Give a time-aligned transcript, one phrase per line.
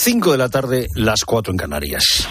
[0.00, 2.28] 5 de la tarde, las 4 en Canarias.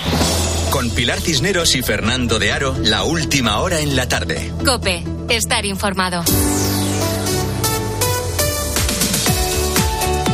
[0.71, 4.53] Con Pilar Cisneros y Fernando de Aro, la última hora en la tarde.
[4.65, 6.23] Cope, estar informado.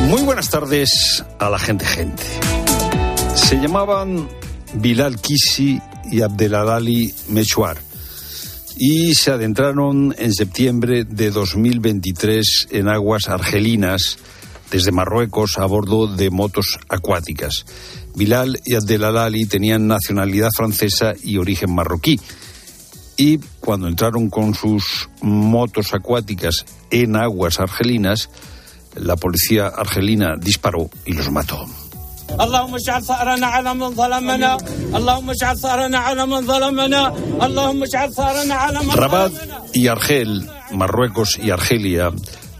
[0.09, 2.23] Muy buenas tardes a la gente gente.
[3.33, 4.29] Se llamaban
[4.75, 5.81] Bilal Kisi
[6.11, 7.77] y Abdeladali Mechuar
[8.77, 14.19] y se adentraron en septiembre de 2023 en aguas argelinas
[14.73, 17.63] desde Marruecos a bordo de motos acuáticas.
[18.15, 22.19] Bilal y Abdelalali tenían nacionalidad francesa y origen marroquí.
[23.15, 28.31] Y cuando entraron con sus motos acuáticas en aguas argelinas,
[28.95, 31.67] la policía argelina disparó y los mató.
[38.95, 39.33] Rabat
[39.73, 42.11] y Argel, Marruecos y Argelia,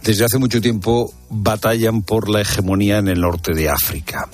[0.03, 4.27] desde hace mucho tiempo batallan por la hegemonía en el norte de África.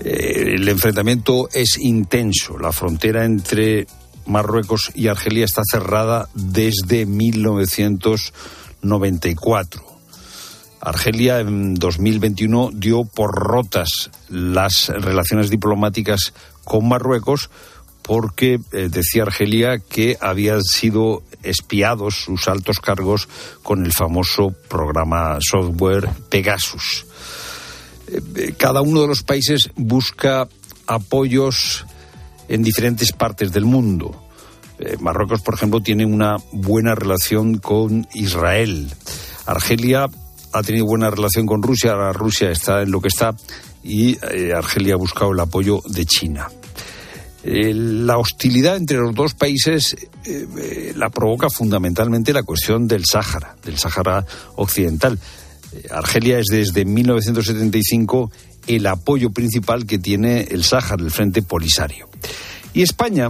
[0.00, 2.58] Eh, el enfrentamiento es intenso.
[2.58, 3.86] La frontera entre
[4.26, 9.82] Marruecos y Argelia está cerrada desde 1994.
[10.80, 17.48] Argelia en 2021 dio por rotas las relaciones diplomáticas con Marruecos
[18.02, 23.28] porque eh, decía Argelia que habían sido espiados sus altos cargos
[23.62, 27.06] con el famoso programa software Pegasus.
[28.08, 30.48] Eh, eh, cada uno de los países busca
[30.86, 31.86] apoyos
[32.48, 34.20] en diferentes partes del mundo.
[34.98, 38.92] Marruecos, por ejemplo, tiene una buena relación con Israel.
[39.46, 40.08] Argelia
[40.52, 43.34] ha tenido buena relación con Rusia, ahora Rusia está en lo que está
[43.84, 44.18] y
[44.52, 46.48] Argelia ha buscado el apoyo de China.
[47.46, 53.04] Eh, la hostilidad entre los dos países eh, eh, la provoca fundamentalmente la cuestión del
[53.04, 54.24] Sáhara, del Sáhara
[54.56, 55.18] occidental.
[55.90, 58.30] Argelia es desde 1975
[58.66, 62.08] el apoyo principal que tiene el Sáhara, el Frente Polisario.
[62.72, 63.28] Y España,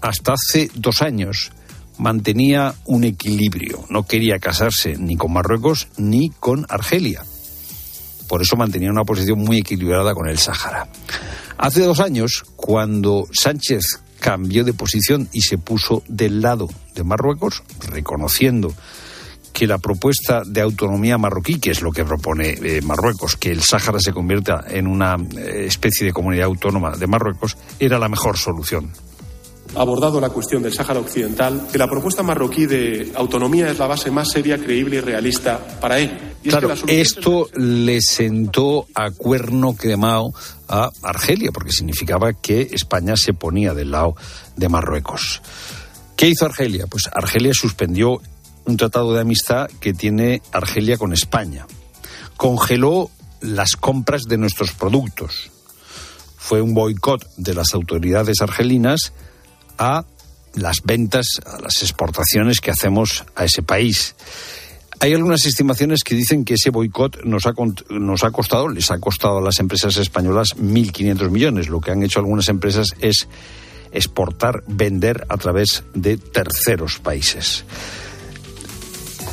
[0.00, 1.50] hasta hace dos años,
[1.98, 3.84] mantenía un equilibrio.
[3.88, 7.24] No quería casarse ni con Marruecos ni con Argelia.
[8.28, 10.88] Por eso mantenía una posición muy equilibrada con el Sáhara.
[11.62, 17.62] Hace dos años, cuando Sánchez cambió de posición y se puso del lado de Marruecos,
[17.86, 18.72] reconociendo
[19.52, 23.62] que la propuesta de autonomía marroquí, que es lo que propone eh, Marruecos, que el
[23.62, 28.38] Sáhara se convierta en una eh, especie de comunidad autónoma de Marruecos, era la mejor
[28.38, 28.90] solución
[29.74, 34.10] abordado la cuestión del Sáhara Occidental, que la propuesta marroquí de autonomía es la base
[34.10, 36.34] más seria, creíble y realista para él.
[36.42, 40.32] claro, esto le sentó a cuerno quemado
[40.68, 44.16] a Argelia, porque significaba que España se ponía del lado
[44.56, 45.42] de Marruecos.
[46.16, 46.86] ¿Qué hizo Argelia?
[46.86, 48.20] Pues Argelia suspendió
[48.66, 51.66] un tratado de amistad que tiene Argelia con España.
[52.36, 53.10] Congeló
[53.40, 55.50] las compras de nuestros productos.
[56.36, 59.12] Fue un boicot de las autoridades argelinas
[59.80, 60.04] a
[60.54, 64.14] las ventas, a las exportaciones que hacemos a ese país.
[65.00, 67.54] Hay algunas estimaciones que dicen que ese boicot nos ha,
[67.88, 71.68] nos ha costado, les ha costado a las empresas españolas 1.500 millones.
[71.68, 73.26] Lo que han hecho algunas empresas es
[73.92, 77.64] exportar, vender a través de terceros países.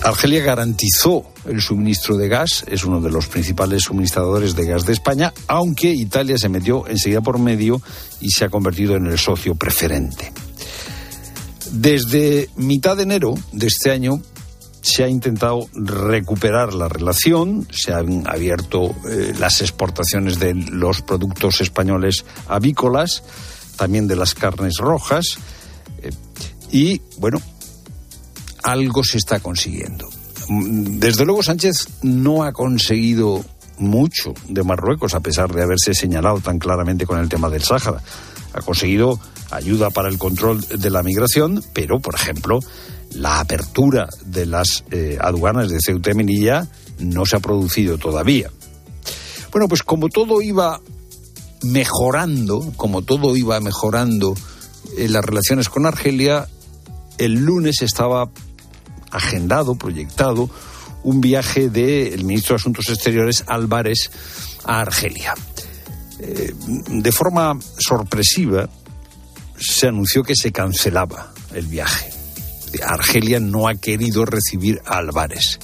[0.08, 4.94] Argelia garantizó el suministro de gas, es uno de los principales suministradores de gas de
[4.94, 7.82] España, aunque Italia se metió enseguida por medio
[8.22, 10.32] y se ha convertido en el socio preferente.
[11.72, 14.22] Desde mitad de enero de este año
[14.82, 21.60] se ha intentado recuperar la relación, se han abierto eh, las exportaciones de los productos
[21.60, 23.24] españoles avícolas,
[23.76, 25.38] también de las carnes rojas,
[26.02, 26.12] eh,
[26.72, 27.42] y bueno,
[28.64, 30.10] algo se está consiguiendo.
[30.50, 33.44] Desde luego Sánchez no ha conseguido
[33.78, 38.02] mucho de Marruecos, a pesar de haberse señalado tan claramente con el tema del Sáhara.
[38.54, 39.20] Ha conseguido
[39.52, 42.60] ayuda para el control de la migración, pero, por ejemplo,
[43.12, 46.68] la apertura de las eh, aduanas de Ceuta y Melilla
[47.00, 48.50] no se ha producido todavía.
[49.52, 50.82] Bueno, pues como todo iba
[51.64, 54.36] mejorando, como todo iba mejorando
[54.98, 56.48] en las relaciones con Argelia,
[57.18, 58.30] el lunes estaba
[59.12, 60.50] agendado, proyectado,
[61.04, 64.12] un viaje del ministro de Asuntos Exteriores Álvarez
[64.66, 65.34] a Argelia.
[66.20, 66.54] Eh,
[66.90, 68.70] de forma sorpresiva,
[69.58, 72.12] se anunció que se cancelaba el viaje.
[72.86, 75.60] Argelia no ha querido recibir a Álvarez.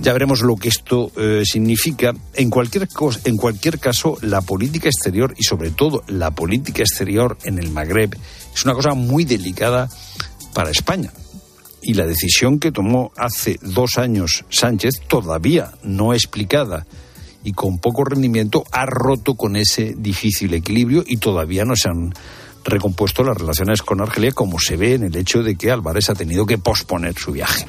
[0.00, 2.12] Ya veremos lo que esto eh, significa.
[2.34, 2.86] En cualquier,
[3.24, 8.14] en cualquier caso, la política exterior y sobre todo la política exterior en el Magreb
[8.54, 9.88] es una cosa muy delicada
[10.52, 11.10] para España
[11.86, 16.84] y la decisión que tomó hace dos años Sánchez, todavía no explicada
[17.44, 22.12] y con poco rendimiento ha roto con ese difícil equilibrio y todavía no se han
[22.66, 26.14] recompuesto las relaciones con Argelia, como se ve en el hecho de que Álvarez ha
[26.14, 27.66] tenido que posponer su viaje.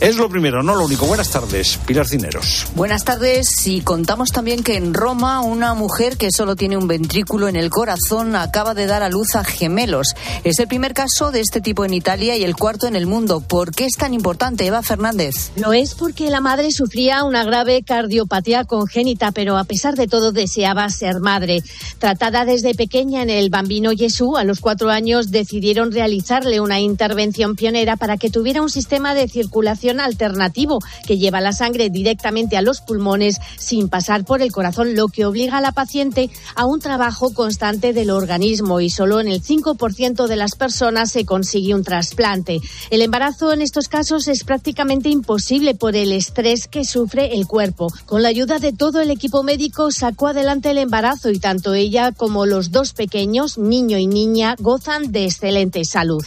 [0.00, 1.06] Es lo primero, no lo único.
[1.06, 2.66] Buenas tardes, Pilar Cineros.
[2.74, 7.48] Buenas tardes y contamos también que en Roma una mujer que solo tiene un ventrículo
[7.48, 10.14] en el corazón acaba de dar a luz a gemelos.
[10.42, 13.40] Es el primer caso de este tipo en Italia y el cuarto en el mundo.
[13.40, 15.52] ¿Por qué es tan importante, Eva Fernández?
[15.56, 20.32] Lo es porque la madre sufría una grave cardiopatía congénita, pero a pesar de todo
[20.32, 21.62] deseaba ser madre.
[21.98, 27.56] Tratada desde pequeña en el Bambino Jesús, a los cuatro años decidieron realizarle una intervención
[27.56, 32.62] pionera para que tuviera un sistema de circulación alternativo que lleva la sangre directamente a
[32.62, 36.80] los pulmones sin pasar por el corazón, lo que obliga a la paciente a un
[36.80, 41.84] trabajo constante del organismo y solo en el 5% de las personas se consigue un
[41.84, 42.60] trasplante.
[42.90, 47.92] El embarazo en estos casos es prácticamente imposible por el estrés que sufre el cuerpo.
[48.06, 52.12] Con la ayuda de todo el equipo médico sacó adelante el embarazo y tanto ella
[52.12, 54.23] como los dos pequeños, niño y niña,
[54.58, 56.24] gozan de excelente salud.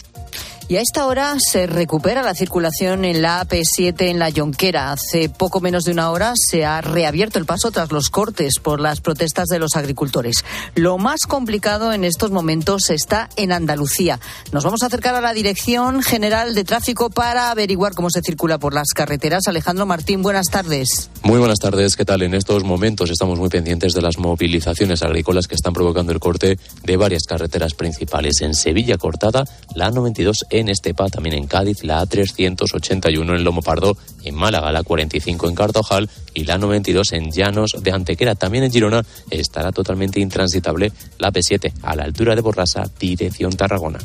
[0.69, 4.91] Y a esta hora se recupera la circulación en la AP7 en la Yonquera.
[4.91, 8.81] Hace poco menos de una hora se ha reabierto el paso tras los cortes por
[8.81, 10.43] las protestas de los agricultores.
[10.75, 14.19] Lo más complicado en estos momentos está en Andalucía.
[14.51, 18.57] Nos vamos a acercar a la Dirección General de Tráfico para averiguar cómo se circula
[18.57, 19.47] por las carreteras.
[19.47, 21.09] Alejandro Martín, buenas tardes.
[21.23, 21.95] Muy buenas tardes.
[21.95, 22.23] ¿Qué tal?
[22.23, 26.59] En estos momentos estamos muy pendientes de las movilizaciones agrícolas que están provocando el corte
[26.83, 28.41] de varias carreteras principales.
[28.41, 33.97] En Sevilla cortada la 92 en Estepa, también en Cádiz, la A381 en Lomo Pardo,
[34.23, 38.35] en Málaga, la 45 en Cartojal y la 92 en Llanos de Antequera.
[38.35, 43.99] También en Girona estará totalmente intransitable la P7 a la altura de Borrasa, dirección Tarragona.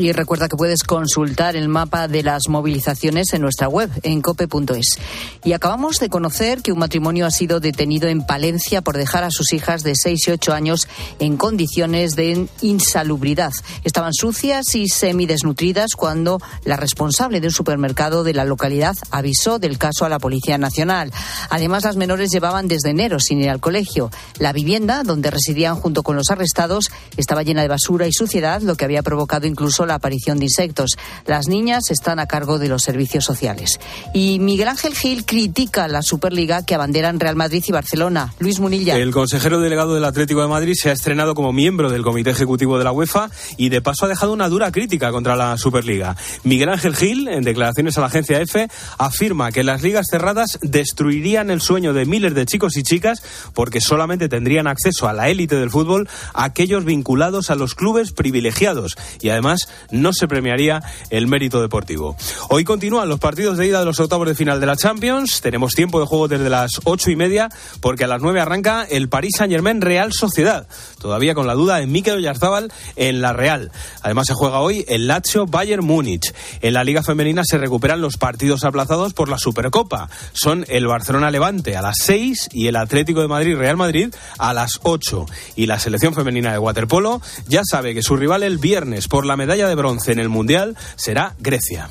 [0.00, 4.98] Y recuerda que puedes consultar el mapa de las movilizaciones en nuestra web, en cope.es.
[5.44, 9.30] Y acabamos de conocer que un matrimonio ha sido detenido en Palencia por dejar a
[9.30, 10.88] sus hijas de 6 y 8 años
[11.18, 13.52] en condiciones de insalubridad.
[13.84, 19.76] Estaban sucias y semidesnutridas cuando la responsable de un supermercado de la localidad avisó del
[19.76, 21.12] caso a la Policía Nacional.
[21.50, 24.10] Además, las menores llevaban desde enero sin ir al colegio.
[24.38, 28.76] La vivienda, donde residían junto con los arrestados, estaba llena de basura y suciedad, lo
[28.76, 30.96] que había provocado incluso la aparición de insectos.
[31.26, 33.78] Las niñas están a cargo de los servicios sociales.
[34.14, 38.32] Y Miguel Ángel Gil critica la Superliga que abanderan Real Madrid y Barcelona.
[38.38, 38.96] Luis Munilla.
[38.96, 42.78] El consejero delegado del Atlético de Madrid se ha estrenado como miembro del Comité Ejecutivo
[42.78, 46.16] de la UEFA y de paso ha dejado una dura crítica contra la Superliga.
[46.44, 51.50] Miguel Ángel Gil, en declaraciones a la agencia EFE, afirma que las ligas cerradas destruirían
[51.50, 53.22] el sueño de miles de chicos y chicas
[53.54, 58.96] porque solamente tendrían acceso a la élite del fútbol aquellos vinculados a los clubes privilegiados
[59.20, 62.16] y además no se premiaría el mérito deportivo.
[62.48, 65.40] Hoy continúan los partidos de ida de los octavos de final de la Champions.
[65.40, 67.48] Tenemos tiempo de juego desde las ocho y media
[67.80, 70.66] porque a las nueve arranca el Paris Saint Germain Real Sociedad.
[71.00, 73.70] Todavía con la duda de Mikel Oyarzábal en la Real.
[74.02, 76.32] Además se juega hoy el Lazio Bayern Múnich.
[76.60, 80.08] En la Liga Femenina se recuperan los partidos aplazados por la Supercopa.
[80.32, 84.54] Son el Barcelona Levante a las seis y el Atlético de Madrid Real Madrid a
[84.54, 85.26] las ocho.
[85.56, 89.36] Y la selección femenina de waterpolo ya sabe que su rival el viernes por la
[89.36, 91.88] medalla de bronce en el Mundial será Grecia.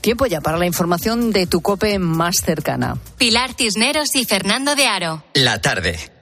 [0.00, 2.96] Tiempo ya para la información de tu cope más cercana.
[3.18, 5.22] Pilar Cisneros y Fernando de Aro.
[5.34, 6.19] La tarde.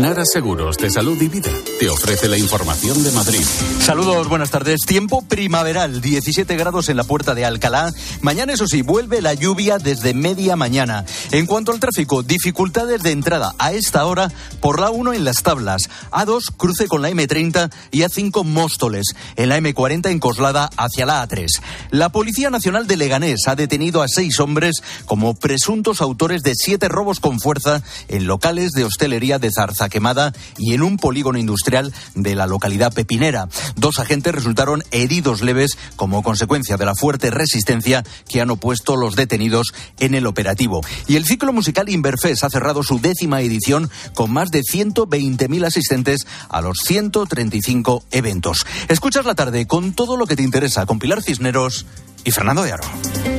[0.00, 1.50] Nara Seguros de Salud y Vida
[1.80, 3.42] te ofrece la información de Madrid.
[3.80, 4.80] Saludos, buenas tardes.
[4.80, 7.92] Tiempo primaveral, 17 grados en la puerta de Alcalá.
[8.20, 11.06] Mañana, eso sí, vuelve la lluvia desde media mañana.
[11.32, 15.42] En cuanto al tráfico, dificultades de entrada a esta hora por la 1 en las
[15.42, 21.06] tablas, A2 cruce con la M30 y A5 Móstoles, en la M40 en Coslada hacia
[21.06, 21.46] la A3.
[21.90, 26.88] La Policía Nacional de Leganés ha detenido a seis hombres como presuntos autores de siete
[26.88, 31.92] robos con fuerza en locales de hostelería de Zarza Quemada y en un polígono industrial
[32.14, 33.48] de la localidad pepinera.
[33.76, 39.16] Dos agentes resultaron heridos leves como consecuencia de la fuerte resistencia que han opuesto los
[39.16, 40.80] detenidos en el operativo.
[41.06, 46.26] Y el ciclo musical Inverfes ha cerrado su décima edición con más de 120.000 asistentes
[46.48, 48.66] a los 135 eventos.
[48.88, 51.86] Escuchas la tarde con todo lo que te interesa con Pilar Cisneros
[52.24, 53.35] y Fernando de Aro.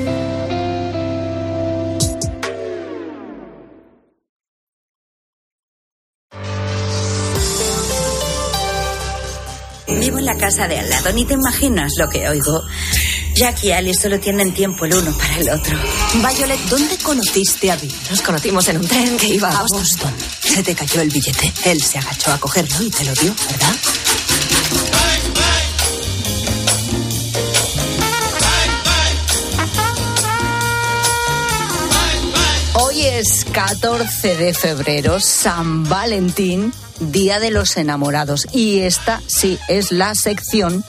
[10.38, 12.64] Casa de al lado, ni te imaginas lo que oigo.
[13.36, 15.78] Jack y Alice solo tienen tiempo el uno para el otro.
[16.14, 17.94] Violet, ¿dónde conociste a Bill?
[18.10, 20.14] Nos conocimos en un tren que iba a Boston.
[20.42, 21.52] Se te cayó el billete.
[21.66, 23.76] Él se agachó a cogerlo y te lo dio, ¿verdad?
[32.80, 38.48] Hoy Miércoles 14 de febrero, San Valentín, Día de los Enamorados.
[38.54, 40.84] Y esta sí es la sección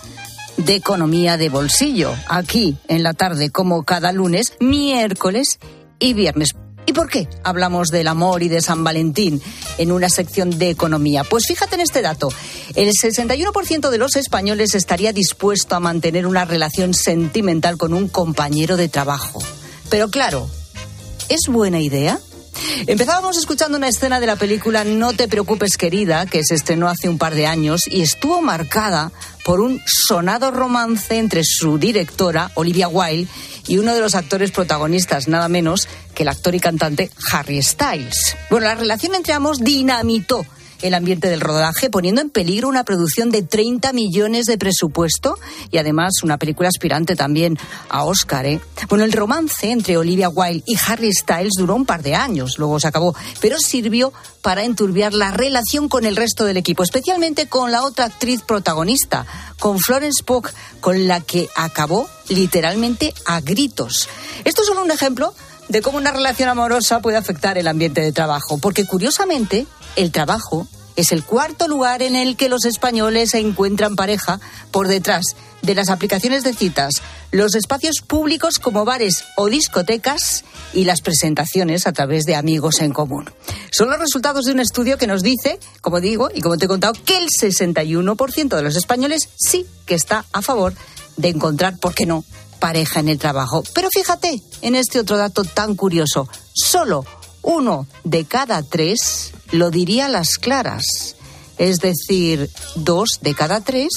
[0.56, 5.58] de economía de bolsillo, aquí en la tarde, como cada lunes, miércoles
[5.98, 6.54] y viernes.
[6.88, 9.42] ¿Y por qué hablamos del amor y de San Valentín
[9.76, 11.22] en una sección de economía?
[11.22, 12.32] Pues fíjate en este dato.
[12.74, 18.78] El 61% de los españoles estaría dispuesto a mantener una relación sentimental con un compañero
[18.78, 19.42] de trabajo.
[19.90, 20.48] Pero claro,
[21.28, 22.20] ¿es buena idea?
[22.86, 27.08] Empezábamos escuchando una escena de la película No te preocupes querida, que se estrenó hace
[27.08, 29.12] un par de años y estuvo marcada
[29.44, 33.30] por un sonado romance entre su directora, Olivia Wilde,
[33.66, 38.36] y uno de los actores protagonistas, nada menos que el actor y cantante Harry Styles.
[38.50, 40.44] Bueno, la relación entre ambos dinamitó
[40.82, 45.36] el ambiente del rodaje, poniendo en peligro una producción de 30 millones de presupuesto
[45.70, 47.58] y además una película aspirante también
[47.88, 48.46] a Oscar.
[48.46, 48.60] ¿eh?
[48.88, 52.78] Bueno, el romance entre Olivia Wilde y Harry Styles duró un par de años, luego
[52.80, 57.72] se acabó, pero sirvió para enturbiar la relación con el resto del equipo, especialmente con
[57.72, 59.26] la otra actriz protagonista,
[59.58, 60.48] con Florence Pugh,
[60.80, 64.08] con la que acabó literalmente a gritos.
[64.44, 65.34] Esto es solo un ejemplo
[65.68, 70.66] de cómo una relación amorosa puede afectar el ambiente de trabajo, porque curiosamente el trabajo
[70.96, 74.40] es el cuarto lugar en el que los españoles se encuentran pareja
[74.72, 76.94] por detrás de las aplicaciones de citas,
[77.30, 82.92] los espacios públicos como bares o discotecas y las presentaciones a través de amigos en
[82.92, 83.30] común.
[83.70, 86.68] Son los resultados de un estudio que nos dice, como digo y como te he
[86.68, 90.74] contado, que el 61% de los españoles sí que está a favor
[91.16, 92.24] de encontrar, ¿por qué no?,
[92.58, 93.62] pareja en el trabajo.
[93.74, 96.28] Pero fíjate en este otro dato tan curioso.
[96.52, 97.04] Solo
[97.42, 101.16] uno de cada tres lo diría a las claras.
[101.56, 103.88] Es decir, dos de cada tres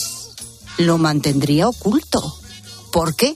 [0.78, 2.36] lo mantendría oculto.
[2.92, 3.36] ¿Por qué?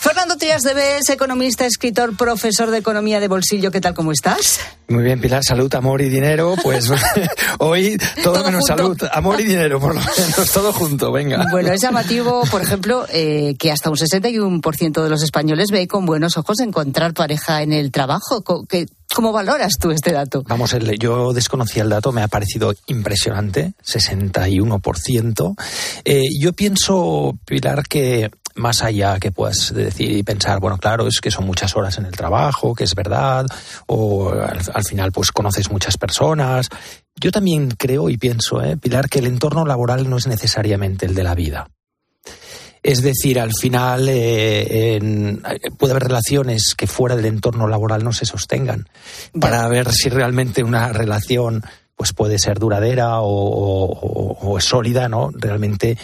[0.00, 3.70] Fernando Trias de Bes, economista, escritor, profesor de economía de bolsillo.
[3.70, 3.94] ¿Qué tal?
[3.94, 4.58] ¿Cómo estás?
[4.88, 5.44] Muy bien, Pilar.
[5.44, 6.56] Salud, amor y dinero.
[6.62, 6.90] Pues
[7.58, 11.12] hoy todo, menos salud, amor y dinero, por lo menos, todo junto.
[11.12, 11.46] Venga.
[11.50, 16.06] Bueno, es llamativo, por ejemplo, eh, que hasta un 61% de los españoles ve con
[16.06, 18.42] buenos ojos encontrar pareja en el trabajo.
[19.14, 20.44] ¿Cómo valoras tú este dato?
[20.46, 25.54] Vamos, yo desconocía el dato, me ha parecido impresionante, 61%.
[26.04, 31.20] Eh, yo pienso, Pilar, que más allá que puedas decir y pensar, bueno, claro, es
[31.20, 33.46] que son muchas horas en el trabajo, que es verdad,
[33.86, 36.68] o al, final pues conoces muchas personas.
[37.16, 41.14] Yo también creo y pienso, ¿eh, Pilar, que el entorno laboral no es necesariamente el
[41.14, 41.68] de la vida.
[42.82, 44.98] Es decir, al final eh,
[45.76, 48.88] puede haber relaciones que fuera del entorno laboral no se sostengan.
[49.38, 51.62] Para ver si realmente una relación
[52.00, 55.30] pues puede ser duradera o, es sólida, ¿no?
[55.34, 55.98] Realmente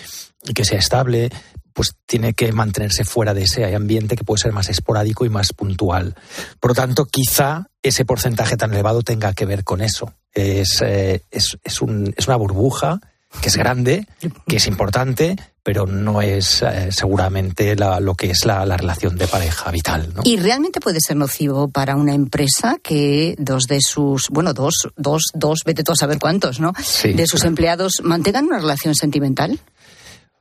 [0.55, 1.31] que sea estable,
[1.77, 5.53] pues tiene que mantenerse fuera de ese ambiente que puede ser más esporádico y más
[5.53, 6.15] puntual.
[6.59, 10.15] Por lo tanto, quizá ese porcentaje tan elevado tenga que ver con eso.
[10.33, 12.99] Es, eh, es, es, un, es una burbuja
[13.43, 14.07] que es grande,
[14.49, 19.71] que es importante, pero no es eh, seguramente lo que es la, relación de pareja
[19.71, 20.15] vital.
[20.15, 20.23] ¿no?
[20.25, 25.25] ¿Y realmente puede ser nocivo para una empresa que dos de sus, bueno, dos, dos,
[25.35, 26.73] dos, vete tú a saber cuántos, ¿no?
[27.05, 29.61] de sus empleados mantengan una relación sentimental?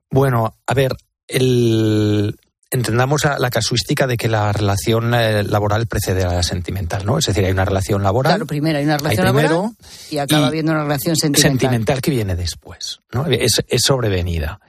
[0.10, 0.96] Bueno, a ver,
[1.28, 2.36] el,
[2.72, 7.18] entendamos la casuística de que la relación eh, laboral precede a la sentimental, ¿no?
[7.18, 8.34] Es decir, hay una relación laboral.
[8.34, 9.72] Claro, primero hay una relación laboral
[10.10, 11.52] y acaba habiendo una relación sentimental.
[11.52, 13.26] Sentimental que viene después, ¿no?
[13.28, 14.60] Es, sobrevenida.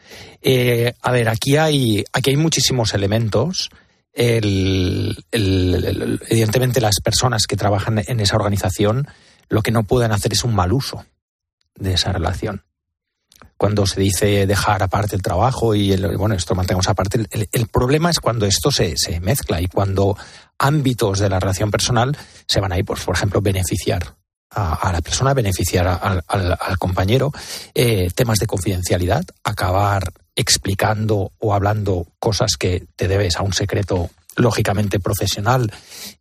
[0.41, 3.71] Eh, a ver, aquí hay, aquí hay muchísimos elementos.
[4.13, 9.09] evidentemente, las personas que trabajan en esa organización
[9.49, 11.05] lo que no pueden hacer es un mal uso
[11.77, 12.63] de esa relación
[13.57, 17.27] cuando se dice dejar aparte el trabajo y el, bueno, esto mantengamos aparte.
[17.31, 20.17] El, problema es cuando esto se, se, mezcla y cuando
[20.59, 24.15] ámbitos de la relación personal se van ahí, pues, por ejemplo, beneficiar
[24.51, 27.33] a, la persona, beneficiar al, al, compañero,
[27.75, 34.11] eh, temas de confidencialidad, acabar explicando o hablando cosas que te debes a un secreto
[34.37, 35.73] lógicamente profesional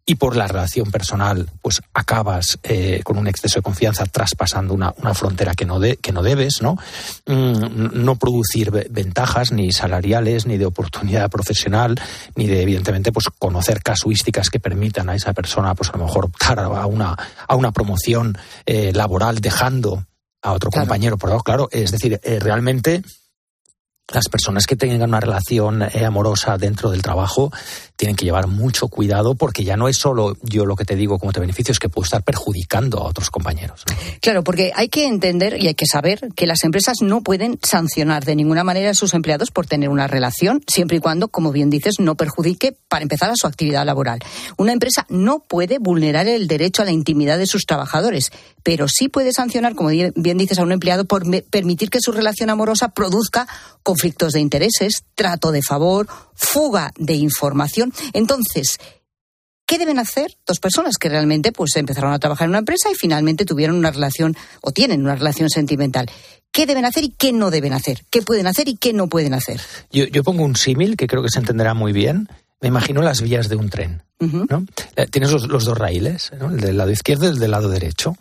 [0.05, 4.93] y por la relación personal, pues acabas eh, con un exceso de confianza traspasando una,
[4.98, 6.77] una frontera que no, de, que no debes, ¿no?
[7.25, 12.00] Mm, no producir ventajas ni salariales, ni de oportunidad profesional,
[12.36, 16.25] ni de, evidentemente, pues conocer casuísticas que permitan a esa persona, pues a lo mejor
[16.25, 17.17] optar a una,
[17.48, 20.05] a una promoción eh, laboral dejando
[20.41, 21.17] a otro compañero.
[21.17, 23.01] Por claro, es decir, eh, realmente
[24.13, 27.51] las personas que tengan una relación eh, amorosa dentro del trabajo
[27.95, 31.17] tienen que llevar mucho cuidado porque ya no es solo yo lo que te digo
[31.17, 33.83] como te beneficio, es que puedo estar perjudicando a otros compañeros.
[34.21, 38.25] Claro, porque hay que entender y hay que saber que las empresas no pueden sancionar
[38.25, 41.69] de ninguna manera a sus empleados por tener una relación, siempre y cuando, como bien
[41.69, 44.19] dices, no perjudique, para empezar, a su actividad laboral.
[44.57, 48.31] Una empresa no puede vulnerar el derecho a la intimidad de sus trabajadores,
[48.65, 52.50] pero sí puede sancionar, como bien dices, a un empleado por permitir que su relación
[52.50, 53.48] amorosa produzca
[53.84, 57.93] conflictos de intereses, trato de favor, fuga de información.
[58.12, 58.79] Entonces,
[59.67, 62.93] ¿Qué deben hacer dos personas que realmente pues empezaron a trabajar en una empresa y
[62.93, 66.05] finalmente tuvieron una relación o tienen una relación sentimental?
[66.51, 68.05] ¿Qué deben hacer y qué no deben hacer?
[68.12, 69.60] ¿Qué pueden hacer y qué no pueden hacer?
[69.91, 72.29] Yo, pongo un símil que creo que se entenderá muy bien.
[72.62, 74.03] Me imagino las vías de un tren.
[74.19, 74.67] ¿no?
[74.98, 78.15] Eh, tienes los, dos raíles, el del lado izquierdo y el del lado derecho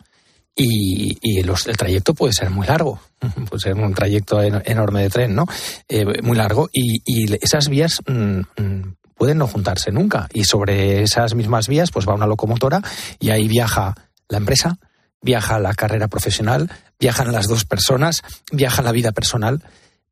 [0.57, 3.01] y, el trayecto puede ser muy largo,
[3.49, 5.47] puede ser un trayecto enorme de tren, ¿no?
[5.89, 7.03] Eh, muy largo y,
[7.43, 12.15] esas vías mm, mm, pueden no juntarse nunca y sobre esas mismas vías pues va
[12.15, 12.83] una locomotora
[13.19, 13.95] y ahí viaja
[14.29, 14.79] la empresa,
[15.21, 19.63] viaja la carrera profesional, viajan las dos personas, viaja la vida personal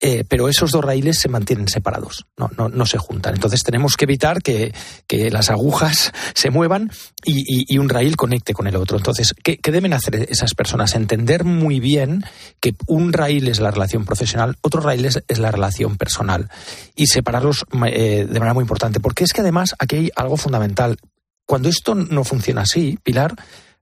[0.05, 3.35] eh, pero esos dos raíles se mantienen separados, no, no, se juntan.
[3.35, 4.73] Entonces tenemos que evitar que,
[5.31, 6.91] las agujas se muevan
[7.25, 8.97] y, un raíl conecte con el otro.
[8.97, 10.97] Entonces, ¿qué, ¿qué, deben hacer esas personas?
[10.97, 12.25] Entender muy bien
[12.59, 16.51] que un raíl es la relación profesional, otro raíl es, la relación personal
[16.97, 20.97] y separarlos eh, de manera muy importante, porque es que además aquí hay algo fundamental.
[21.47, 23.37] Cuando esto no funciona así, Pilar,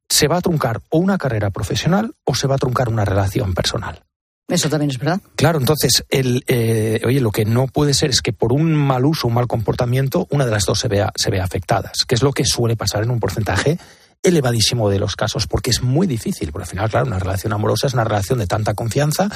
[0.06, 3.54] se va a truncar o una carrera profesional o se va a truncar una relación
[3.54, 4.02] personal.
[4.50, 5.20] Eso también es verdad.
[5.36, 9.04] Claro, entonces, el, eh, oye, lo que no puede ser es que por un mal
[9.04, 12.22] uso, un mal comportamiento, una de las dos se vea, se vea afectadas, que es
[12.22, 13.78] lo que suele pasar en un porcentaje
[14.22, 17.86] elevadísimo de los casos, porque es muy difícil, porque al final, claro, una relación amorosa
[17.86, 19.30] es una relación de tanta confianza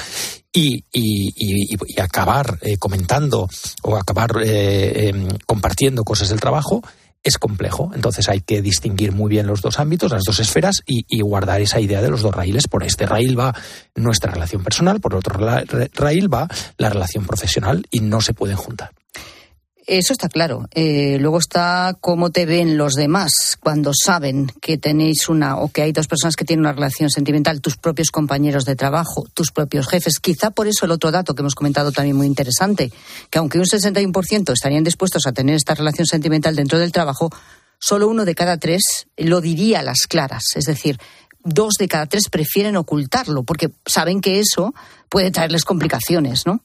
[0.53, 3.47] y, y, acabar eh, comentando
[3.81, 6.83] o acabar eh, em, compartiendo cosas del trabajo
[7.25, 7.91] es complejo.
[7.93, 11.81] Entonces hay que distinguir muy bien los dos ámbitos, las dos esferas y, guardar esa
[11.81, 12.67] idea de los dos raíles.
[12.67, 13.53] Por este raíl va
[13.95, 15.37] nuestra relación personal, por otro
[15.95, 18.91] raíl va la relación profesional y no se pueden juntar.
[19.87, 20.67] Eso está claro.
[20.71, 25.83] Eh, luego está cómo te ven los demás cuando saben que tenéis una o que
[25.83, 29.87] hay dos personas que tienen una relación sentimental, tus propios compañeros de trabajo, tus propios
[29.87, 30.19] jefes.
[30.19, 32.91] Quizá por eso el otro dato que hemos comentado también muy interesante,
[33.29, 37.29] que aunque un 61% estarían dispuestos a tener esta relación sentimental dentro del trabajo,
[37.77, 40.43] solo uno de cada tres lo diría a las claras.
[40.55, 40.97] Es decir,
[41.43, 44.73] dos de cada tres prefieren ocultarlo porque saben que eso
[45.09, 46.61] puede traerles complicaciones, ¿no?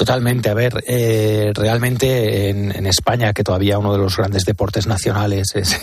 [0.00, 0.48] Totalmente.
[0.48, 5.78] A ver, eh, realmente en, España, que todavía uno de los grandes deportes nacionales es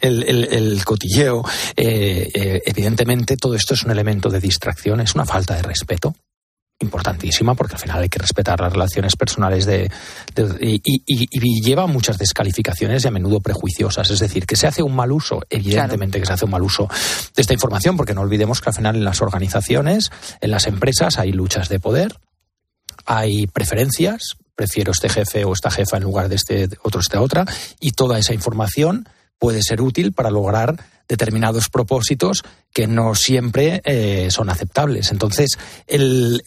[0.00, 1.42] el, cotilleo,
[1.74, 6.14] eh, eh, evidentemente todo esto es un elemento de distracción, es una falta de respeto
[6.78, 9.90] importantísima porque al final hay que respetar las relaciones personales de,
[10.60, 15.12] y, lleva muchas descalificaciones y a menudo prejuiciosas es decir que se hace un mal
[15.12, 16.88] uso evidentemente que se hace un mal uso
[17.34, 21.18] de esta información porque no olvidemos que al final en las organizaciones en las empresas
[21.18, 22.18] hay luchas de poder
[23.06, 27.44] hay preferencias, prefiero este jefe o esta jefa en lugar de este otro, esta otra,
[27.80, 30.76] y toda esa información puede ser útil para lograr
[31.08, 35.12] determinados propósitos que no siempre eh, son aceptables.
[35.12, 36.42] Entonces, el,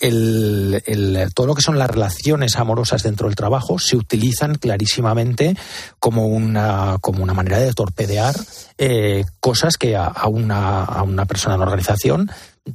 [1.33, 5.55] todo lo que son las relaciones amorosas dentro del trabajo se utilizan clarísimamente
[5.99, 8.35] como una, como una manera de torpedear
[8.77, 12.31] eh, cosas que a, una, a una persona en la organización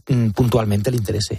[0.07, 1.39] mm, puntualmente le interese.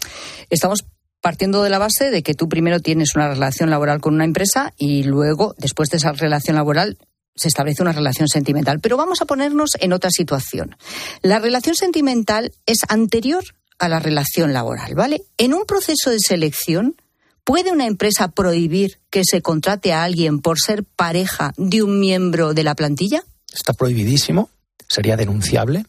[0.50, 0.84] Estamos
[1.24, 4.74] partiendo de la base de que tú primero tienes una relación laboral con una empresa
[4.78, 6.98] y luego, después de esa relación laboral,
[7.34, 8.82] se establece una relación sentimental.
[8.82, 10.76] Pero vamos a ponernos en otra situación.
[11.22, 13.42] La relación sentimental es anterior
[13.80, 15.24] a la relación laboral, ¿vale?
[15.38, 16.98] En un proceso de selección,
[17.46, 22.54] ¿puede una empresa prohibir que se contrate a alguien por ser pareja de un miembro
[22.54, 23.24] de la plantilla?
[23.54, 24.50] Está prohibidísimo,
[24.90, 25.86] sería denunciable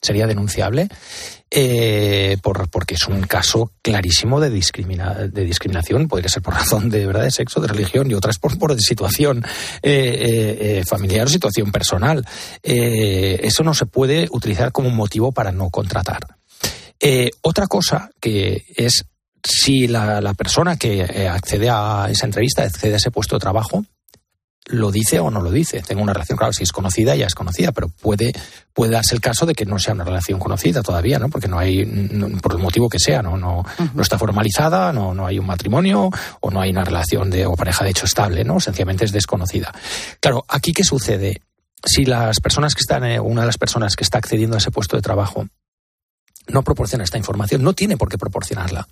[0.00, 0.88] sería denunciable
[1.50, 6.08] eh, por, porque es un caso clarísimo de, discriminación.
[6.08, 9.44] Podría ser por razón de verdad de sexo, de religión y otras por, situación
[9.82, 12.24] eh, eh, familiar o situación personal.
[12.62, 16.26] eso no se puede utilizar como motivo para no contratar.
[17.42, 19.06] otra cosa que es
[19.42, 23.84] si la persona que accede a esa entrevista, accede a ese puesto de trabajo,
[24.68, 25.82] lo dice o no lo dice.
[25.82, 28.32] Tengo una relación, claro, si es conocida, ya es conocida, pero puede,
[28.72, 31.28] puede darse el caso de que no sea una relación conocida todavía, ¿no?
[31.28, 31.84] Porque no hay,
[32.42, 33.36] por el motivo que sea, ¿no?
[33.36, 37.46] No, no está formalizada, no, no hay un matrimonio, o no hay una relación de,
[37.46, 38.60] o pareja de hecho estable, ¿no?
[38.60, 39.72] Sencillamente es desconocida.
[40.20, 41.42] Claro, aquí qué sucede?
[41.84, 44.70] Si las personas que están, eh, una de las personas que está accediendo a ese
[44.70, 45.46] puesto de trabajo
[46.48, 48.88] no proporciona esta información, no tiene por qué proporcionarla,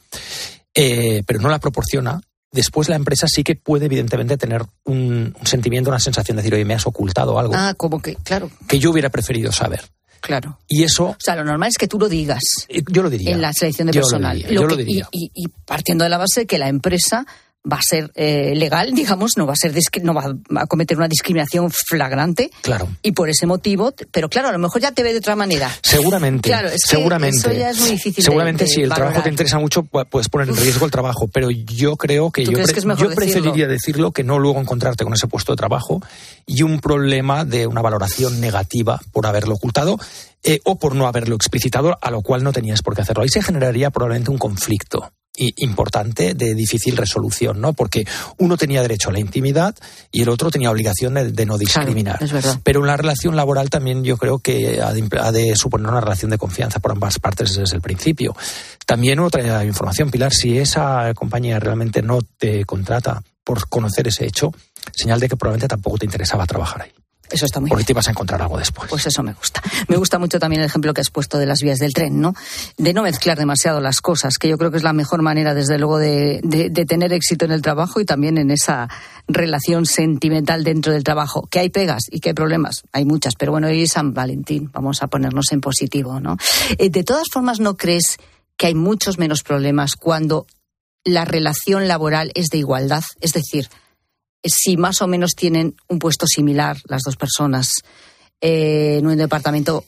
[0.74, 2.20] eh, pero no la proporciona,
[2.56, 6.54] después la empresa sí que puede evidentemente tener un, un sentimiento, una sensación de decir,
[6.54, 9.82] oye, me has ocultado algo Ah, como que, claro, que yo hubiera preferido saber.
[10.20, 10.58] claro.
[10.66, 13.30] Y eso, O sea, lo normal es que tú lo digas eh, yo lo diría.
[13.30, 14.36] en la selección de Yo lo personal.
[14.38, 15.08] diría, yo lo diría.
[15.12, 17.26] Y, y- y partiendo de la base que la empresa
[17.70, 21.08] va a ser eh, legal, digamos, no va a ser no va a cometer una
[21.08, 22.88] discriminación flagrante Claro.
[23.02, 25.70] y por ese motivo, pero claro, a lo mejor ya te ve de otra manera.
[25.82, 27.38] Seguramente, Claro, es que seguramente.
[27.38, 30.28] eso ya es muy difícil Seguramente de si el trabajo te interesa mucho, pu- puedes
[30.28, 33.76] poner en riesgo el trabajo, pero yo creo que ¿Tú yo, que yo preferiría decirlo?
[33.76, 36.00] decirlo que no luego encontrarte con ese puesto de trabajo
[36.46, 39.98] y un problema de una valoración negativa por haberlo ocultado
[40.42, 43.22] eh, o por no haberlo explicitado, a lo cual no tenías por qué hacerlo.
[43.22, 47.72] Ahí se generaría probablemente un conflicto importante de difícil resolución, ¿no?
[47.72, 48.06] Porque
[48.38, 49.74] uno tenía derecho a la intimidad
[50.10, 52.22] y el otro tenía obligación de, de no discriminar.
[52.22, 52.58] es verdad.
[52.62, 56.00] Pero en la relación laboral también yo creo que ha de, ha de suponer una
[56.00, 58.36] relación de confianza por ambas partes desde el principio.
[58.86, 64.52] También otra información, Pilar, si esa compañía realmente no te contrata por conocer ese hecho,
[64.92, 67.05] señal de que probablemente tampoco te interesaba trabajar ahí.
[67.30, 68.88] Eso está muy Porque te ibas a encontrar algo después.
[68.88, 69.62] Pues eso me gusta.
[69.88, 72.34] Me gusta mucho también el ejemplo que has puesto de las vías del tren, ¿no?
[72.76, 75.78] De no mezclar demasiado las cosas, que yo creo que es la mejor manera, desde
[75.78, 78.88] luego, de, de- de tener éxito en el trabajo y también en esa
[79.28, 81.46] relación sentimental dentro del trabajo.
[81.50, 84.70] Que hay pegas y que hay problemas, hay muchas, pero bueno, hoy es San Valentín,
[84.72, 86.36] vamos a ponernos en positivo, ¿no?
[86.78, 88.16] Eh, de todas formas, ¿no crees
[88.56, 90.46] que hay muchos menos problemas cuando
[91.04, 93.02] la relación laboral es de igualdad?
[93.20, 93.68] Es decir,
[94.48, 97.70] si más o menos tienen un puesto similar las dos personas
[98.40, 99.84] eh, en un departamento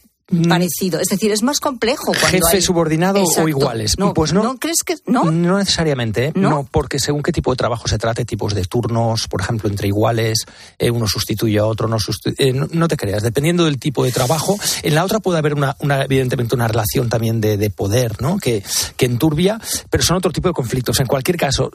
[0.49, 1.01] parecido.
[1.01, 2.43] Es decir, es más complejo cuando Mm.
[2.43, 3.43] Jefe hay- subordinado Exacto.
[3.45, 3.95] o iguales.
[3.99, 4.43] No, pues no.
[4.43, 5.25] ¿no crees que no?
[5.31, 6.33] No necesariamente, ¿eh?
[6.35, 6.69] ¿No?
[6.71, 10.45] porque según qué tipo de trabajo se trate, tipos de turnos, por ejemplo, entre iguales,
[10.79, 14.05] eh, uno sustituye a otro, no, sustitu- eh, no, no te creas, dependiendo del tipo
[14.05, 14.57] de trabajo.
[14.83, 18.39] En la otra puede haber, una, una, evidentemente, una relación también de, de poder, ¿no?
[18.39, 18.63] Que,
[18.97, 19.61] que enturbia,
[19.91, 21.01] pero son otro tipo de conflictos.
[21.01, 21.71] En cualquier caso,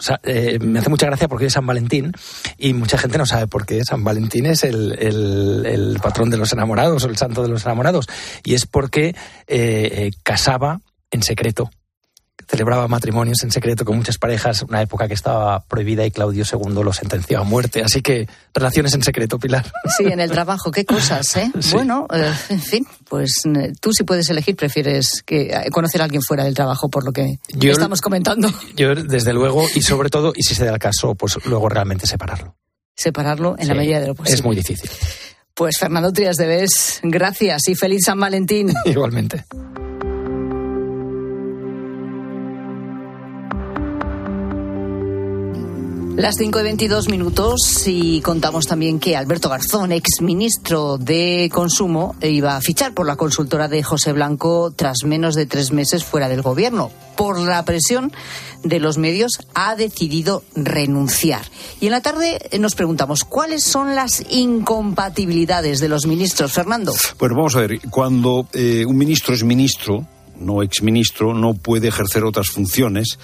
[0.61, 2.11] me hace mucha gracia porque es San Valentín
[2.57, 6.37] y mucha gente no sabe por qué San Valentín es el, el- el patrón de
[6.37, 8.07] los enamorados o el santo de los enamorados.
[8.43, 9.15] Y es porque eh,
[9.47, 11.69] eh, casaba en secreto
[12.49, 16.83] celebraba matrimonios en secreto con muchas parejas, una época que estaba prohibida y Claudio II
[16.83, 17.81] lo sentenció a muerte.
[17.83, 19.71] Así que relaciones en secreto, Pilar.
[19.97, 21.51] Sí, en el trabajo, qué cosas, ¿eh?
[21.61, 21.71] Sí.
[21.73, 26.21] Bueno, eh, en fin, pues eh, tú si puedes elegir prefieres que conocer a alguien
[26.21, 28.49] fuera del trabajo, por lo que Yo- estamos comentando.
[28.75, 32.05] Yo, desde luego, y sobre todo, y si se da el caso, pues luego realmente
[32.07, 32.55] separarlo.
[32.95, 34.35] Separarlo en la medida de lo posible.
[34.35, 34.89] Es muy difícil.
[35.55, 38.73] Pues Fernando Trias de Bes, gracias y feliz San Valentín.
[38.85, 39.45] Igualmente.
[46.15, 52.55] Las 5 y 22 minutos y contamos también que Alberto Garzón, exministro de Consumo, iba
[52.55, 56.43] a fichar por la consultora de José Blanco tras menos de tres meses fuera del
[56.43, 56.91] gobierno.
[57.17, 58.13] Por la presión
[58.63, 61.41] de los medios ha decidido renunciar.
[61.81, 66.53] Y en la tarde eh, nos preguntamos cuáles son las incompatibilidades de los ministros.
[66.53, 66.93] Fernando.
[67.17, 70.05] Bueno, vamos a ver, cuando eh, un ministro es ministro,
[70.39, 73.17] no exministro, no puede ejercer otras funciones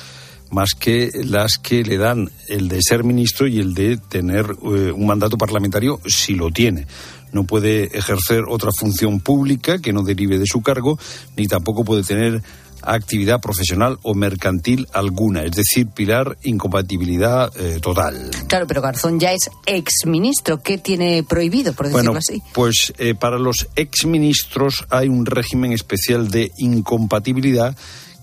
[0.51, 4.91] más que las que le dan el de ser ministro y el de tener eh,
[4.91, 6.87] un mandato parlamentario si lo tiene.
[7.31, 10.97] No puede ejercer otra función pública que no derive de su cargo,
[11.37, 12.41] ni tampoco puede tener
[12.81, 15.43] actividad profesional o mercantil alguna.
[15.43, 18.31] Es decir, Pilar, incompatibilidad eh, total.
[18.47, 20.61] Claro, pero Garzón ya es exministro.
[20.63, 22.41] ¿Qué tiene prohibido, por decirlo Bueno, así?
[22.53, 27.75] pues eh, para los exministros hay un régimen especial de incompatibilidad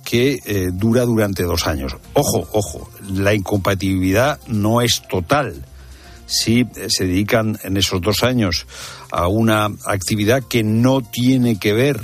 [0.07, 1.97] que eh, dura durante dos años.
[2.12, 5.64] Ojo, ojo, la incompatibilidad no es total.
[6.27, 8.66] Si eh, se dedican en esos dos años
[9.11, 12.01] a una actividad que no tiene que ver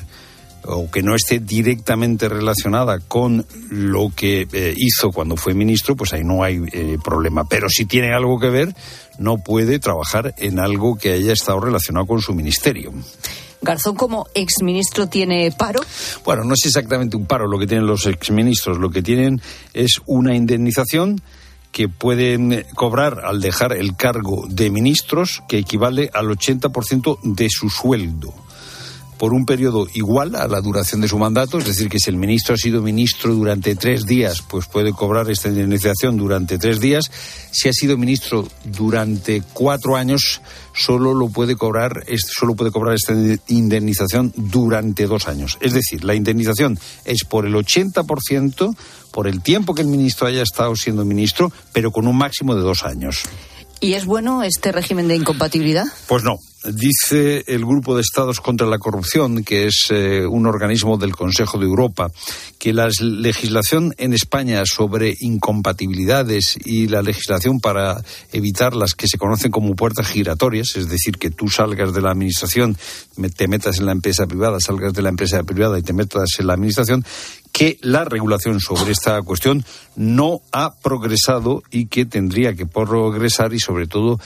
[0.64, 6.12] o que no esté directamente relacionada con lo que eh, hizo cuando fue ministro, pues
[6.12, 6.60] ahí no hay
[7.04, 7.44] problema.
[7.44, 8.74] Pero si tiene algo que ver,
[9.18, 12.92] no puede trabajar en algo que haya estado relacionado con su ministerio.
[13.62, 15.80] Garzón como exministro tiene paro.
[16.24, 19.40] Bueno, no es exactamente un paro lo que tienen los exministros, lo que tienen
[19.72, 21.22] es una indemnización
[21.70, 27.70] que pueden cobrar al dejar el cargo de ministros que equivale al 80% de su
[27.70, 28.34] sueldo
[29.22, 32.16] por un periodo igual a la duración de su mandato, es decir, que si el
[32.16, 37.08] ministro ha sido ministro durante tres días, pues puede cobrar esta indemnización durante tres días.
[37.52, 40.40] Si ha sido ministro durante cuatro años,
[40.74, 43.14] solo lo puede cobrar, solo puede cobrar esta
[43.46, 45.56] indemnización durante dos años.
[45.60, 48.76] Es decir, la indemnización es por el 80%
[49.12, 52.62] por el tiempo que el ministro haya estado siendo ministro, pero con un máximo de
[52.62, 53.22] dos años.
[53.78, 55.84] ¿Y es bueno este régimen de incompatibilidad?
[56.08, 56.40] Pues no.
[56.64, 61.58] Dice el Grupo de Estados contra la Corrupción, que es eh, un organismo del Consejo
[61.58, 62.10] de Europa,
[62.58, 69.18] que la legislación en España sobre incompatibilidades y la legislación para evitar las que se
[69.18, 72.76] conocen como puertas giratorias, es decir, que tú salgas de la administración,
[73.36, 76.46] te metas en la empresa privada, salgas de la empresa privada y te metas en
[76.46, 77.04] la administración,
[77.52, 83.60] que la regulación sobre esta cuestión no ha progresado y que tendría que progresar y
[83.60, 84.18] sobre todo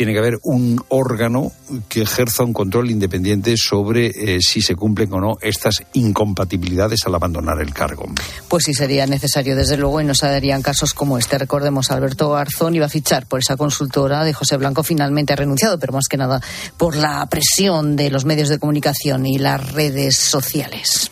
[0.00, 1.52] tiene que haber un órgano
[1.90, 7.16] que ejerza un control independiente sobre eh, si se cumplen o no estas incompatibilidades al
[7.16, 8.06] abandonar el cargo.
[8.48, 11.36] Pues sí sería necesario, desde luego, y no se darían casos como este.
[11.36, 15.78] Recordemos, Alberto Arzón iba a fichar por esa consultora de José Blanco, finalmente ha renunciado,
[15.78, 16.40] pero más que nada
[16.78, 21.10] por la presión de los medios de comunicación y las redes sociales.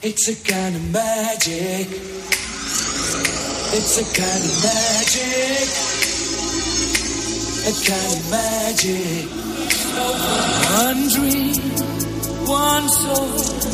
[3.99, 5.88] a kind of magic.
[10.73, 11.61] One dream,
[12.47, 13.68] one soul, one pride.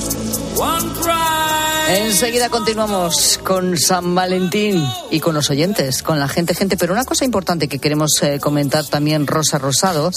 [1.89, 6.77] Enseguida continuamos con San Valentín y con los oyentes, con la gente, gente.
[6.77, 10.11] Pero una cosa importante que queremos eh, comentar también, Rosa Rosado,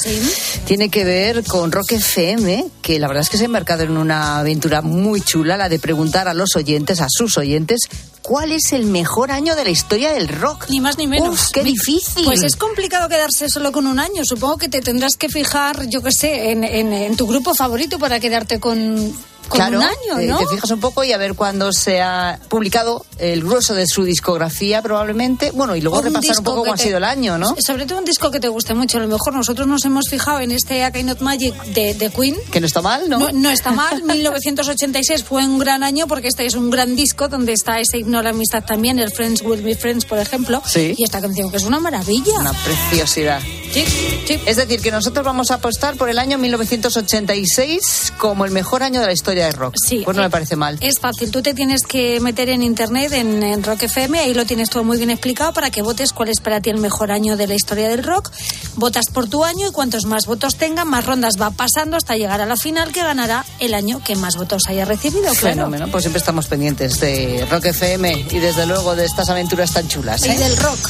[0.66, 3.98] tiene que ver con Rock FM, que la verdad es que se ha embarcado en
[3.98, 7.82] una aventura muy chula, la de preguntar a los oyentes, a sus oyentes,
[8.22, 10.66] ¿Cuál es el mejor año de la historia del rock?
[10.68, 11.30] Ni más ni menos.
[11.30, 12.26] Uf, qué difícil.
[12.26, 14.26] Pues es complicado quedarse solo con un año.
[14.26, 18.20] Supongo que te tendrás que fijar, yo qué sé, en, en tu grupo favorito para
[18.20, 19.16] quedarte con
[19.50, 20.40] claro, un año, ¿no?
[20.40, 24.04] te fijas un poco y a ver cuándo se ha publicado el grueso de su
[24.04, 25.52] discografía probablemente.
[25.52, 27.56] Bueno, y luego repasar un poco cómo ha sido el año, ¿no?
[27.60, 28.98] Sobre todo un disco que te guste mucho.
[28.98, 32.36] A lo mejor nosotros nos hemos fijado en este A Kind of Magic de, Queen.
[32.52, 33.32] Que no está mal, ¿no?
[33.32, 34.04] No, está mal.
[34.08, 38.20] 1986 fue un gran año porque este es un gran disco donde está ese himno
[38.20, 40.62] a la amistad también, el Friends Will Be Friends, por ejemplo.
[40.66, 40.94] Sí.
[40.98, 42.40] Y esta canción que es una maravilla.
[42.40, 43.42] Una preciosidad.
[43.72, 43.86] Sí,
[44.26, 44.40] sí.
[44.46, 49.02] Es decir, que nosotros vamos a apostar por el año 1986 como el mejor año
[49.02, 49.76] de la historia de rock.
[49.82, 50.02] Sí.
[50.04, 50.78] Pues no me parece mal.
[50.82, 51.32] Es fácil.
[51.32, 54.98] Tú te tienes que meter en internet, en, Rock FM, ahí lo tienes todo muy
[54.98, 57.90] bien explicado para que votes cuál es para ti el mejor año de la historia
[57.90, 58.32] del rock.
[58.76, 62.42] Votas por tu año y cuantos más votos tenga, más rondas va pasando hasta llegar
[62.42, 65.32] a la final que ganará el año que más votos haya recibido.
[65.34, 65.56] Claro.
[65.56, 65.88] Fenómeno.
[65.92, 70.26] Pues siempre estamos pendientes de Rock FM y desde luego de estas aventuras tan chulas.
[70.26, 70.38] Y ¿eh?
[70.38, 70.90] del rock.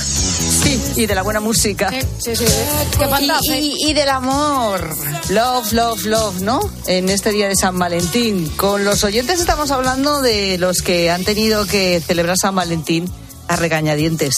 [0.96, 1.90] Y de la buena música.
[1.90, 2.46] Sí, sí,
[2.98, 4.96] Qué y, y, del amor.
[5.30, 6.60] Love, love, love, ¿no?
[6.88, 8.50] En este día de San Valentín.
[8.56, 13.12] Con los oyentes estamos hablando de los que han tenido que celebrar San Valentín
[13.48, 14.38] a regañadientes.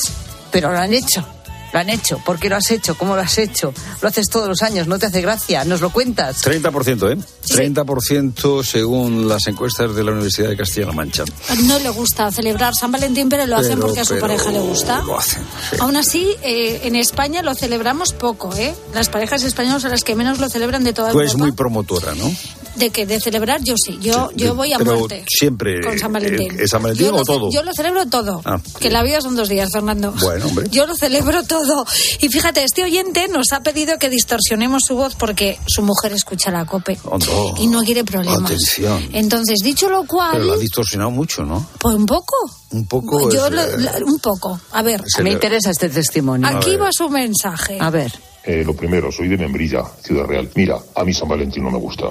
[0.52, 1.26] Pero lo han hecho.
[1.72, 2.20] Lo han hecho.
[2.26, 2.98] ¿Por qué lo has hecho?
[2.98, 3.74] ¿Cómo lo has hecho?
[4.02, 5.64] Lo haces todos los años, no te hace gracia.
[5.66, 6.44] ¿Nos lo cuentas?
[6.44, 7.18] 30%, ¿eh?
[7.50, 11.24] 30% según las encuestas de la Universidad de Castilla-La Mancha.
[11.64, 15.02] No le gusta celebrar San Valentín, pero lo hacen porque a su pareja le gusta.
[15.02, 15.44] Lo hacen.
[15.80, 18.74] Aún así, eh, en España lo celebramos poco, ¿eh?
[18.94, 22.14] Las parejas españolas son las que menos lo celebran de todas Pues es muy promotora,
[22.16, 22.32] ¿no?
[22.76, 23.98] De que de celebrar, yo sí.
[24.02, 25.26] Yo, yo voy a pero muerte.
[25.28, 25.82] Siempre.
[25.82, 26.58] Con San Valentín.
[26.60, 27.52] ¿Es San Valentín o todo?
[27.52, 28.42] Yo lo celebro todo.
[28.46, 30.14] Ah, que la vida son dos días, Fernando.
[30.22, 30.68] Bueno, hombre.
[30.70, 31.86] Yo lo celebro todo.
[32.22, 36.52] Y fíjate, este oyente nos ha pedido que distorsionemos su voz porque su mujer escucha
[36.52, 36.98] la cope.
[37.40, 37.62] Oh, no.
[37.64, 38.44] Y no quiere problemas.
[38.52, 39.10] Atención.
[39.14, 40.32] Entonces, dicho lo cual.
[40.34, 41.66] Pero lo ha distorsionado mucho, ¿no?
[41.80, 42.36] Pues un poco.
[42.72, 43.32] Un poco.
[43.32, 44.60] Yo es, lo- la- un poco.
[44.72, 45.04] A ver.
[45.24, 46.48] Me interesa este testimonio.
[46.48, 47.78] Aquí va su mensaje.
[47.80, 48.12] A ver.
[48.44, 50.50] Eh, lo primero, soy de Membrilla, Ciudad Real.
[50.56, 52.06] Mira, a mí San Valentín no me gusta.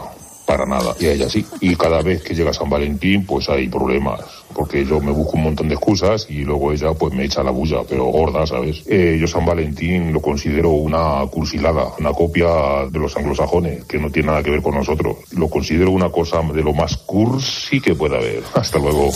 [0.46, 0.94] Para nada.
[0.98, 1.44] Y a ella sí.
[1.60, 4.20] Y cada vez que llega San Valentín, pues hay problemas.
[4.58, 7.52] Porque yo me busco un montón de excusas y luego ella pues me echa la
[7.52, 8.82] bulla, pero gorda, ¿sabes?
[8.86, 12.48] Eh, yo San Valentín lo considero una cursilada, una copia
[12.90, 15.16] de los anglosajones, que no tiene nada que ver con nosotros.
[15.30, 18.42] Lo considero una cosa de lo más cursi que pueda haber.
[18.54, 19.10] Hasta luego.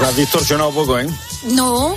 [0.00, 1.06] Lo has distorsionado un poco, ¿eh?
[1.52, 1.94] No,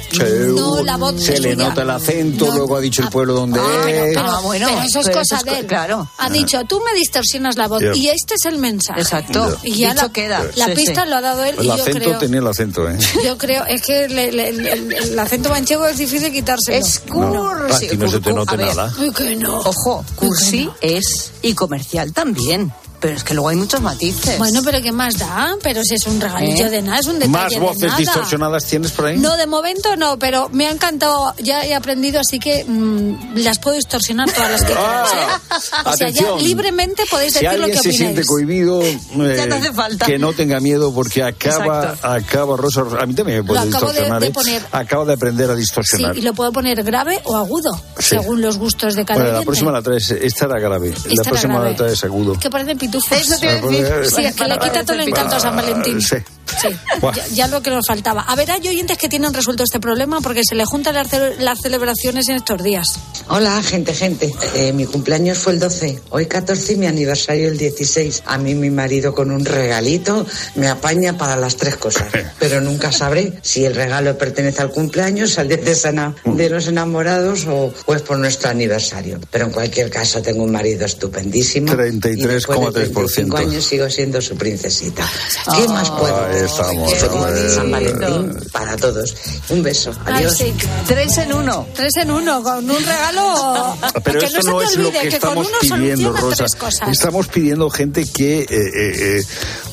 [0.56, 3.82] no, la voz Se le nota el acento, luego ha dicho el pueblo donde Ah,
[3.84, 4.16] pero, es.
[4.16, 5.66] pero- Ah, bueno, pero eso es pero cosa eso es de él.
[5.66, 6.08] claro.
[6.20, 7.82] Ha dicho, tú me distorsionas la voz.
[7.96, 9.02] Y este es el mensaje.
[9.02, 9.58] Exacto.
[9.64, 10.44] Y ya Dicho la, queda.
[10.56, 11.10] la Sí, pista sí.
[11.10, 11.56] lo ha dado él.
[11.58, 12.98] El y yo acento creo, tenía el acento, ¿eh?
[13.26, 16.78] yo creo, es que le- le- el, acento manchego es difícil quitárselo.
[16.78, 17.86] Es No, cursi.
[17.88, 18.94] aquí no se te nada.
[19.00, 19.60] Uy, que no.
[19.60, 22.72] Ojo, cursi es y comercial también.
[23.04, 24.38] Pero es que luego hay muchos matices.
[24.38, 25.58] Bueno, pero ¿qué más da?
[25.62, 26.70] Pero si es un regalillo ¿Eh?
[26.70, 27.98] de nada, es un detalle ¿Más de voces nada.
[27.98, 29.18] distorsionadas tienes por ahí?
[29.18, 33.60] No, de momento no, pero me ha encantado, ya he aprendido, así que mm, las
[33.60, 35.60] puedo distorsionar todas las que quieras, ¿eh?
[35.86, 38.28] O sea, ya libremente podéis Si decir lo alguien que se siente opináis.
[38.28, 39.00] cohibido, eh,
[39.38, 40.06] Ya no hace falta.
[40.06, 42.08] que no tenga miedo porque acaba, Exacto.
[42.08, 44.22] acaba Rosa, a mí también me puede acabo de- distorsionar.
[44.22, 44.32] de ¿eh?
[44.32, 44.62] poner.
[44.72, 46.18] Acabo de aprender a Sí, distorsionar.
[46.18, 48.16] y lo puedo poner grave o agudo, Sí.
[48.16, 51.24] según los gustos de cada Bueno, la próxima la traes, esta era grave, la era
[51.24, 51.72] próxima grave.
[51.72, 52.40] la traes agudo.
[52.40, 53.18] Que parecen pitufos.
[53.20, 54.12] Eso te iba a decir.
[54.12, 56.02] Sí, es que le quita todo el encanto a San Valentín.
[56.02, 56.18] Sí.
[56.62, 56.70] Sí,
[57.02, 58.22] ya, ya, lo que nos faltaba.
[58.22, 61.36] A ver, hay oyentes que tienen resuelto este problema porque se le juntan las, ce
[61.40, 62.88] las celebraciones en estos días.
[63.30, 64.34] Hola, gente, gente.
[64.56, 68.24] Eh, mi cumpleaños fue el 12, hoy 14 y mi aniversario el 16.
[68.26, 70.26] A mí mi marido con un regalito
[70.56, 72.08] me apaña para las tres cosas.
[72.40, 76.68] Pero nunca sabré si el regalo pertenece al cumpleaños, al día de, sana, de los
[76.68, 79.20] enamorados o, o, es por nuestro aniversario.
[79.32, 81.72] Pero en cualquier caso tengo un marido estupendísimo.
[81.72, 83.38] 33,3%.
[83.38, 85.10] años sigo siendo su princesita.
[85.56, 87.54] ¿Qué más puedo Ahí estamos.
[87.54, 89.16] San Valentín para todos.
[89.50, 89.92] Un beso.
[90.06, 90.38] Adiós.
[90.40, 90.68] Ay, sí.
[90.88, 91.68] Tres en uno.
[91.76, 93.78] Tres en uno, con un regalo.
[94.04, 96.46] Pero que eso no, es lo que que estamos pidiendo, Rosa.
[96.92, 99.24] Estamos pidiendo gente que, eh, eh, eh,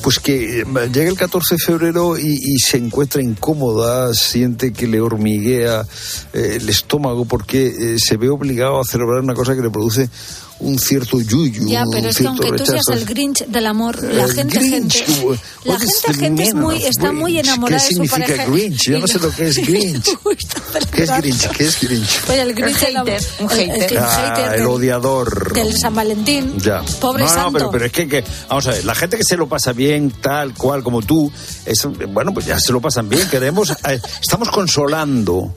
[0.01, 4.99] pues que llegue el 14 de febrero y, y, se encuentra incómoda, siente que le
[4.99, 5.85] hormiguea
[6.33, 10.09] eh, el estómago porque eh, se ve obligado a celebrar una cosa que le produce
[10.61, 11.67] un cierto yuyu.
[11.67, 12.93] Ya, pero es que un cierto aunque tú seas rechazo.
[12.93, 16.83] el Grinch del amor, la El gente, Grinch, gente, la gente, the gente es muy,
[16.85, 17.47] está muy Grinch?
[17.47, 18.45] enamorada ¿Qué de su significa pareja.
[18.51, 18.81] Grinch?
[18.83, 20.05] Yo Y no sé lo que es Grinch.
[20.91, 21.49] ¿Qué es Grinch?
[21.49, 22.19] ¿Qué es Grinch?
[22.25, 23.87] Pues el Grinch del amor- un el- el hater.
[23.89, 25.53] que- Ah, hater el del- odiador.
[25.53, 26.57] del San Valentín.
[26.59, 26.81] Ya.
[26.99, 27.51] Pobre no, no, santo.
[27.53, 30.11] pero, pero es que, que- vamos a ver, la gente que se lo pasa bien,
[30.21, 31.31] tal cual como tú,
[31.65, 33.27] es, bueno, pues ya se lo pasan bien.
[33.29, 35.55] Queremos, eh, estamos consolando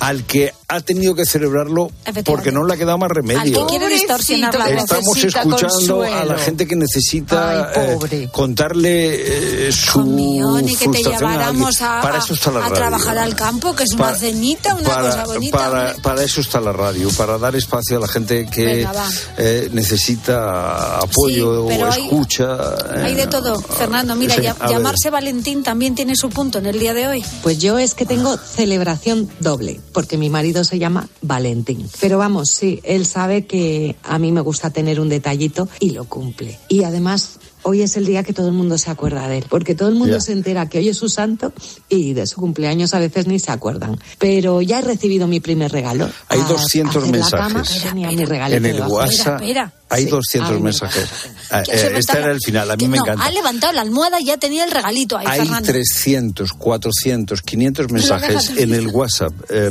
[0.00, 1.90] al que ha tenido que celebrarlo
[2.24, 3.66] porque no le ha quedado más Al remedio.
[3.66, 4.74] que quiere distorsionar la voz.
[4.84, 10.88] Estamos escuchando a la gente que necesita Ay, eh, contarle eh, su Mío, ni que
[10.88, 11.98] te frustración a lleváramos alguien.
[11.98, 12.74] a, para eso está la a radio.
[12.76, 15.94] trabajar al campo, que es una Para- cenita, una para, cosa bonita.
[16.02, 20.98] para, eso está la radio, para dar espacio a la gente que Venga, eh, necesita
[20.98, 22.74] apoyo Sí, o hay- escucha.
[22.96, 23.02] eh.
[23.04, 24.14] Hay de todo, Fernando.
[24.16, 24.70] Mira, Sí, ya- a ver.
[24.70, 27.24] llamarse Valentín también tiene su punto en el día de hoy.
[27.42, 31.88] Pues yo es que tengo celebración doble, porque mi marido se llama Valentín.
[32.00, 36.04] Pero vamos, sí, él sabe que a mí me gusta tener un detallito y lo
[36.04, 36.58] cumple.
[36.68, 39.74] Y además, hoy es el día que todo el mundo se acuerda de él, porque
[39.74, 41.52] todo el mundo se entera que hoy es su santo
[41.88, 43.98] y de su cumpleaños a veces ni se acuerdan.
[44.18, 46.08] Pero ya he recibido mi primer regalo.
[46.28, 47.94] Hay A- 200 hacer la cama, mensajes.
[47.94, 48.82] mi regalito En el.
[48.82, 50.10] WhatsApp Espera, hay Sí.
[50.10, 51.08] 200 Ay, me mensajes.
[51.50, 53.24] Ah, eh, este está- era el final, a mí que me no, encanta.
[53.24, 55.66] ha levantado la almohada y ya tenía el regalito ahí, Hay Fernando.
[55.66, 59.70] 300, 400, 500 mensajes en el WhatsApp eh,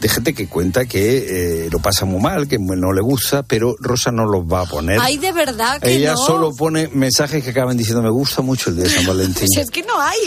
[0.00, 3.74] de gente que cuenta que eh, lo pasa muy mal, que no le gusta, pero
[3.80, 4.98] Rosa no los va a poner.
[5.00, 6.18] Ay, de verdad que Ella no.
[6.26, 9.48] solo pone mensajes que acaban diciendo me gusta mucho el de San Valentín.
[9.54, 10.18] Pues es que no hay.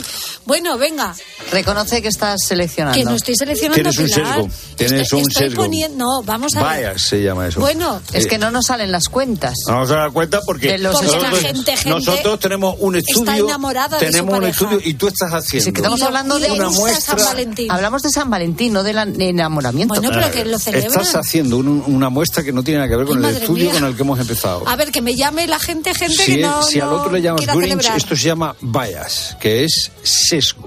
[0.46, 1.14] Bueno, venga,
[1.52, 2.98] Reconoce que estás seleccionando.
[2.98, 4.36] que no estoy seleccionando Tienes un Pilar.
[4.36, 5.64] sesgo, tienes Estoy- un estoy sesgo.
[5.64, 6.68] poniendo- no, vamos a ver.
[6.88, 7.60] Vaya, se llama eso.
[7.60, 9.27] Bueno, Es Eh, que no nos salen las cuentas.
[9.68, 12.96] Vamos a dar cuenta porque, De los Porque la nosotros, gente- gente nosotros tenemos un
[12.96, 16.40] está estudio, enamorada de su tenemos un estudio y tú estás haciendo que estamos hablando
[16.40, 17.72] de una muestra- San Valentín.
[17.72, 19.94] Hablamos de San Valentín, no del enamoramiento.
[19.96, 20.92] Bueno, pero que lo celebran.
[21.02, 23.66] Estás haciendo un- una muestra que no tiene nada que ver con Ay, el estudio
[23.72, 23.74] mía.
[23.80, 24.68] con el que hemos empezado.
[24.68, 27.12] A ver, que me llame la gente, gente si, que no, si al no otro
[27.12, 27.98] le llamas Grinch, celebrar.
[27.98, 30.66] esto se llama bias, que es sesgo.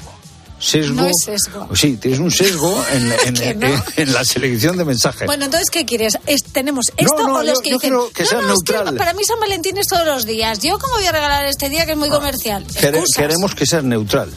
[0.61, 0.94] Sesgo.
[0.94, 1.68] No es sesgo.
[1.75, 3.66] Sí, tienes un sesgo en, en- Que no.
[3.66, 5.27] en- en la selección de mensajes.
[5.27, 6.18] Bueno, entonces, ¿qué quieres?
[6.27, 7.94] Es- ¿Tenemos esto no, o los yo- que yo dicen...
[8.14, 8.96] que sea no, es que neutral".
[8.96, 10.59] para mí San Valentín es todos los días.
[10.61, 12.66] ¿Yo cómo voy a regalar este día que es muy comercial?
[12.66, 14.31] Quere- queremos que sea neutral,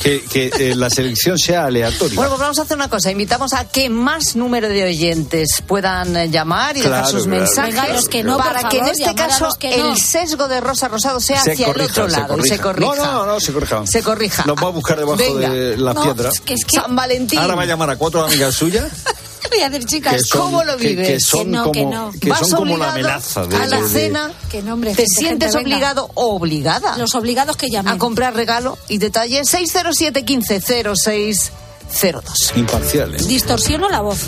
[0.00, 2.14] que, que, eh, la selección sea aleatoria.
[2.14, 3.10] Bueno, pues vamos a hacer una cosa.
[3.10, 7.40] Invitamos a que más número de oyentes puedan eh, llamar y dejar Claro, sus claro.
[7.40, 7.74] mensajes.
[7.74, 9.90] Venga, los que no, por para que en este caso los que no.
[9.92, 12.58] el sesgo de Rosa Rosado sea Se hacia corrija, el otro se lado y se
[12.58, 12.94] corrija.
[12.94, 13.86] No, no, no, se corrija.
[13.86, 14.44] Se corrija.
[14.46, 15.48] Los va a buscar debajo Venga.
[15.50, 16.28] de la No, piedra.
[16.30, 16.76] es que es que...
[16.80, 17.38] San Valentín.
[17.38, 18.86] Ahora va a llamar a cuatro amigas suyas
[19.50, 21.06] Voy a decir, chicas, que son, ¿cómo lo vives?
[21.06, 22.12] que son Que no, que como, no.
[22.20, 24.32] que Vas son como la obligado amenaza de, a la de- de- cena.
[24.50, 27.94] Que no, hombre, ¿Te gente, sientes gente, obligado o obligada Los obligados que llamen.
[27.94, 32.52] a comprar regalo y detalle 607 15 0602?
[32.56, 33.14] imparcial.
[33.14, 33.18] ¿eh?
[33.22, 34.18] Distorsiono la voz.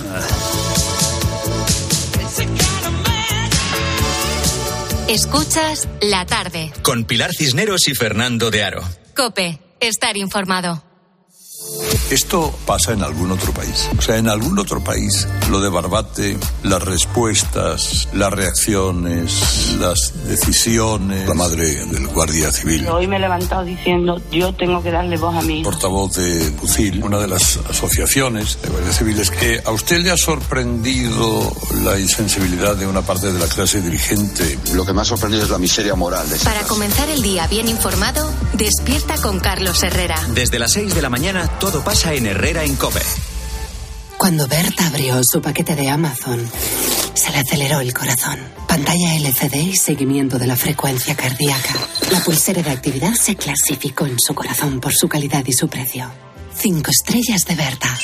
[5.08, 6.70] Escuchas la tarde.
[6.82, 8.82] Con Pilar Cisneros y Fernando de Aro.
[9.16, 10.84] Cope, estar informado.
[12.10, 13.88] Esto pasa en algún otro país.
[13.98, 21.28] O sea, en algún otro país lo de Barbate, las respuestas, las reacciones, las decisiones.
[21.28, 22.86] La madre del guardia civil.
[22.88, 25.62] Hoy me he levantado diciendo, yo tengo que darle voz a mí.
[25.62, 30.16] portavoz de UCIL, una de las asociaciones de guardias civiles, que a usted le ha
[30.16, 34.58] sorprendido la insensibilidad de una parte de la clase dirigente.
[34.74, 36.68] Lo que me ha sorprendido es la miseria moral de esa Para clase.
[36.74, 40.18] comenzar el día bien informado, despierta con Carlos Herrera.
[40.34, 43.02] Desde las 6 de la mañana todo pasa en Herrera en Cope.
[44.16, 46.40] Cuando Berta abrió su paquete de Amazon,
[47.14, 48.38] se le aceleró el corazón.
[48.66, 51.74] Pantalla LCD y seguimiento de la frecuencia cardíaca.
[52.10, 56.10] La pulsera de actividad se clasificó en su corazón por su calidad y su precio.
[56.56, 57.98] Cinco estrellas de Berta.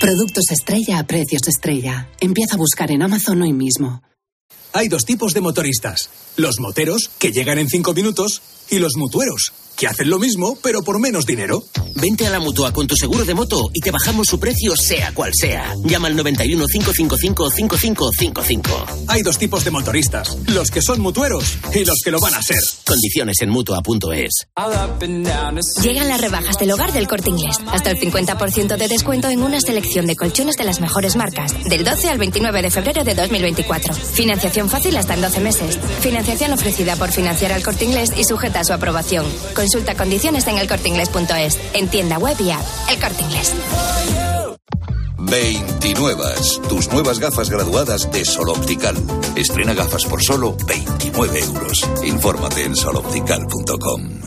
[0.00, 2.08] Productos estrella a precios estrella.
[2.18, 4.02] Empieza a buscar en Amazon hoy mismo.
[4.72, 6.08] Hay dos tipos de motoristas.
[6.36, 8.40] Los moteros, que llegan en cinco minutos,
[8.70, 11.64] y los mutueros, que hacen lo mismo, pero por menos dinero.
[11.94, 15.12] Vente a la mutua con tu seguro de moto y te bajamos su precio, sea
[15.14, 15.74] cual sea.
[15.84, 18.86] Llama al 91 555 5555.
[19.08, 22.42] Hay dos tipos de motoristas: los que son mutueros y los que lo van a
[22.42, 22.62] ser.
[22.86, 24.48] Condiciones en mutua.es.
[25.82, 27.56] Llegan las rebajas del hogar del corte inglés.
[27.72, 31.54] Hasta el 50% de descuento en una selección de colchones de las mejores marcas.
[31.64, 33.94] Del 12 al 29 de febrero de 2024.
[33.94, 35.78] Financiación fácil hasta en 12 meses.
[36.00, 39.24] Financiación ofrecida por financiar al corte inglés y sujeta a su aprobación.
[39.70, 41.56] Consulta condiciones en elcorteingles.es.
[41.74, 42.64] En tienda web y app.
[42.90, 43.54] El corte inglés.
[45.16, 46.24] 29.
[46.68, 48.96] Tus nuevas gafas graduadas de Sol Optical.
[49.36, 51.88] Estrena gafas por solo 29 euros.
[52.02, 54.22] Infórmate en soloptical.com.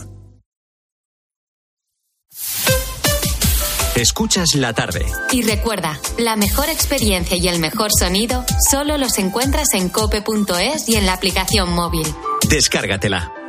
[3.96, 5.04] Escuchas la tarde.
[5.30, 10.96] Y recuerda, la mejor experiencia y el mejor sonido solo los encuentras en cope.es y
[10.96, 12.06] en la aplicación móvil.
[12.48, 13.43] Descárgatela.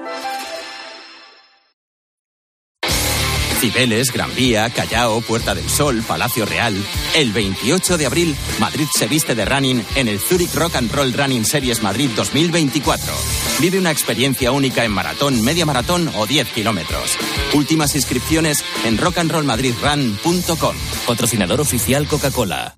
[3.66, 6.76] Cibeles, Gran Vía, Callao, Puerta del Sol, Palacio Real.
[7.16, 11.12] El 28 de abril, Madrid se viste de running en el Zurich Rock and Roll
[11.12, 13.12] Running Series Madrid 2024.
[13.60, 17.18] Vive una experiencia única en maratón, media maratón o 10 kilómetros.
[17.56, 20.76] Últimas inscripciones en rockandrollmadridrun.com.
[21.08, 22.76] Patrocinador oficial Coca-Cola.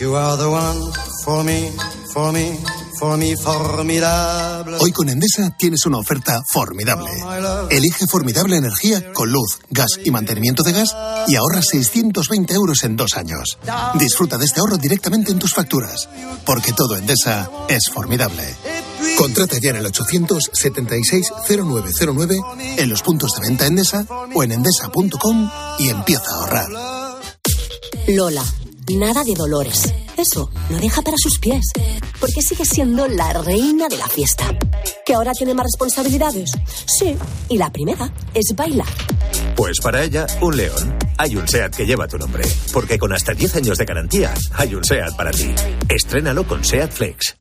[0.00, 0.80] You are the one
[1.24, 1.70] for me,
[2.12, 2.58] for me,
[3.00, 4.76] formidable.
[4.78, 7.10] Hoy con Endesa tienes una oferta formidable.
[7.70, 10.94] Elige formidable energía con luz, gas y mantenimiento de gas
[11.26, 13.58] y ahorra 620 euros en dos años.
[13.94, 16.10] Disfruta de este ahorro directamente en tus facturas,
[16.44, 18.54] porque todo Endesa es formidable.
[19.16, 25.88] Contrata ya en el 876-0909 en los puntos de venta Endesa o en endesa.com y
[25.88, 26.68] empieza a ahorrar.
[28.08, 28.44] Lola,
[28.90, 29.90] nada de dolores.
[30.20, 31.64] Eso lo deja para sus pies,
[32.20, 34.44] porque sigue siendo la reina de la fiesta.
[35.06, 36.50] ¿Que ahora tiene más responsabilidades?
[36.84, 37.16] Sí,
[37.48, 38.86] y la primera es bailar.
[39.56, 40.98] Pues para ella, un león.
[41.16, 44.74] Hay un SEAT que lleva tu nombre, porque con hasta 10 años de garantía, hay
[44.74, 45.54] un SEAT para ti.
[45.88, 47.36] Estrénalo con SEAT Flex.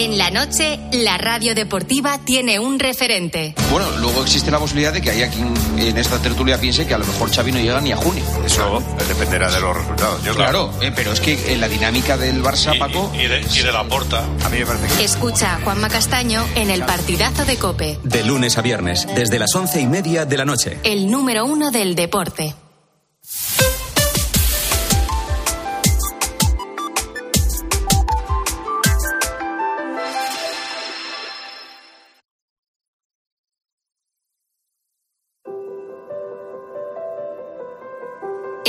[0.00, 3.54] En la noche, la radio deportiva tiene un referente.
[3.70, 6.98] Bueno, luego existe la posibilidad de que haya quien en esta tertulia piense que a
[6.98, 8.24] lo mejor Xavi no llega ni a junio.
[8.42, 10.24] Eso dependerá de los resultados.
[10.24, 13.12] Yo Claro, eh, pero es que en la dinámica del Barça, Paco...
[13.14, 15.04] Y de, y de la porta, a mí me parece que...
[15.04, 19.54] Escucha a Juanma Castaño en el partidazo de Cope, De lunes a viernes, desde las
[19.54, 20.78] once y media de la noche.
[20.82, 22.54] el número uno del deporte.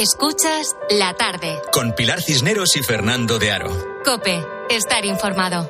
[0.01, 1.61] Escuchas la tarde.
[1.71, 3.69] Con Pilar Cisneros y Fernando de Aro.
[4.03, 5.69] Cope, estar informado.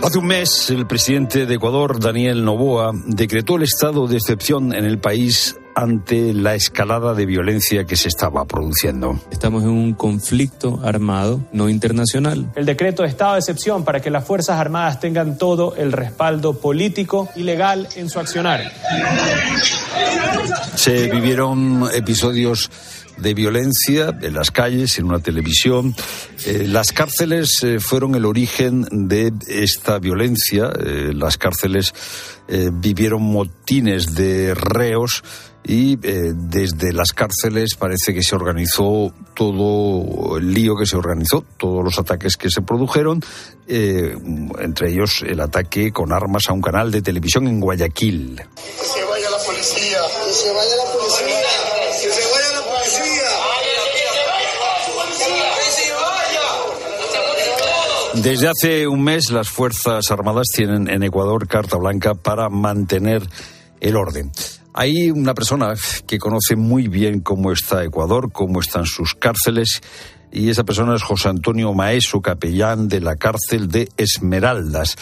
[0.00, 4.84] Hace un mes, el presidente de Ecuador, Daniel Noboa, decretó el estado de excepción en
[4.84, 9.18] el país ante la escalada de violencia que se estaba produciendo.
[9.30, 12.52] Estamos en un conflicto armado no internacional.
[12.54, 16.58] El decreto de estado de excepción para que las Fuerzas Armadas tengan todo el respaldo
[16.58, 18.60] político y legal en su accionar.
[20.74, 22.70] Se vivieron episodios
[23.20, 25.94] de violencia en las calles, en una televisión.
[26.46, 30.70] Eh, las cárceles eh, fueron el origen de esta violencia.
[30.78, 31.94] Eh, las cárceles
[32.72, 35.22] vivieron motines de reos
[35.62, 41.84] y desde las cárceles parece que se organizó todo el lío que se organizó, todos
[41.84, 43.22] los ataques que se produjeron,
[43.68, 48.42] entre ellos el ataque con armas a un canal de televisión en Guayaquil.
[48.82, 50.00] Se vaya la policía.
[50.32, 50.89] Se vaya la
[58.14, 63.22] Desde hace un mes las Fuerzas Armadas tienen en Ecuador carta blanca para mantener
[63.80, 64.30] el orden.
[64.74, 65.74] Hay una persona
[66.06, 69.80] que conoce muy bien cómo está Ecuador, cómo están sus cárceles,
[70.32, 74.96] y esa persona es José Antonio Maeso, capellán de la cárcel de Esmeraldas.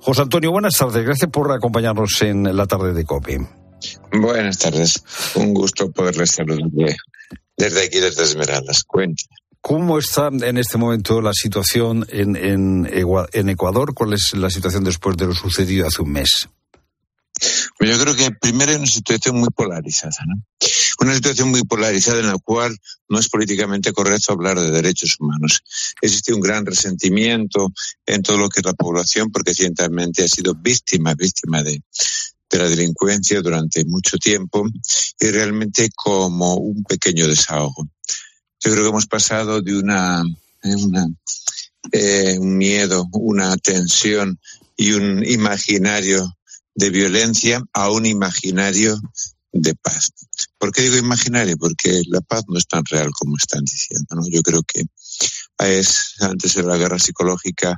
[0.00, 1.04] José Antonio, buenas tardes.
[1.04, 3.46] Gracias por acompañarnos en la tarde de COPE.
[4.12, 5.02] Buenas tardes.
[5.34, 6.96] Un gusto poderles saludar de-
[7.56, 8.84] desde aquí, desde Esmeraldas.
[8.84, 9.24] Cuente.
[9.68, 12.88] ¿Cómo está en este momento la situación en, en
[13.32, 13.94] en Ecuador?
[13.94, 16.48] ¿Cuál es la situación después de lo sucedido hace un mes?
[17.76, 20.40] Pues Yo creo que primero hay una situación muy polarizada, ¿no?
[21.00, 25.64] Una situación muy polarizada en la cual no es políticamente correcto hablar de derechos humanos.
[26.00, 27.72] Existe un gran resentimiento
[28.06, 31.82] en todo lo que es la población porque ciertamente ha sido víctima, víctima de
[32.52, 34.64] la delincuencia durante mucho tiempo
[35.18, 37.88] y realmente como un pequeño desahogo.
[38.66, 40.24] Yo creo que hemos pasado de una,
[41.92, 44.40] eh, un miedo, una tensión
[44.76, 46.36] y un imaginario
[46.74, 49.00] de violencia a un imaginario
[49.52, 50.10] de paz.
[50.58, 51.56] ¿Por qué digo imaginario?
[51.56, 54.16] Porque la paz no es tan real como están diciendo.
[54.16, 54.22] ¿no?
[54.28, 54.82] Yo creo que
[55.58, 57.76] es antes de la guerra psicológica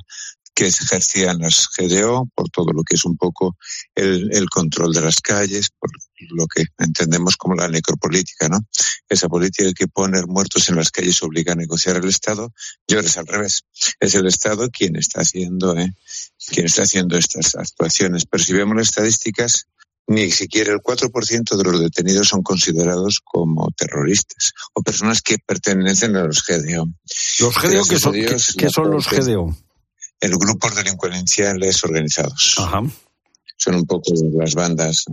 [0.59, 3.55] que se ejercían las GDO, por todo lo que es un poco
[3.95, 5.89] el, el, control de las calles, por
[6.31, 8.59] lo que entendemos como la necropolítica, ¿no?
[9.07, 12.53] Esa política que poner muertos en las calles obliga a negociar el Estado,
[12.85, 13.61] y ahora es al revés.
[14.01, 15.93] Es el Estado quien está haciendo, ¿eh?
[16.51, 18.25] quien está haciendo estas actuaciones.
[18.29, 19.65] Pero si vemos las estadísticas,
[20.07, 26.17] ni siquiera el 4% de los detenidos son considerados como terroristas o personas que pertenecen
[26.17, 26.89] a los GDO.
[27.39, 28.13] ¿Los GDO qué son,
[28.57, 29.55] ¿qué, son los GDO?
[30.19, 32.55] El grupos delincuenciales organizados.
[32.57, 32.81] Ajá.
[33.57, 35.05] Son un poco las bandas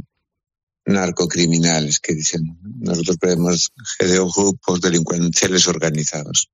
[0.87, 2.59] narcocriminales que dicen.
[2.79, 6.49] Nosotros tenemos GDO, grupos delincuenciales organizados.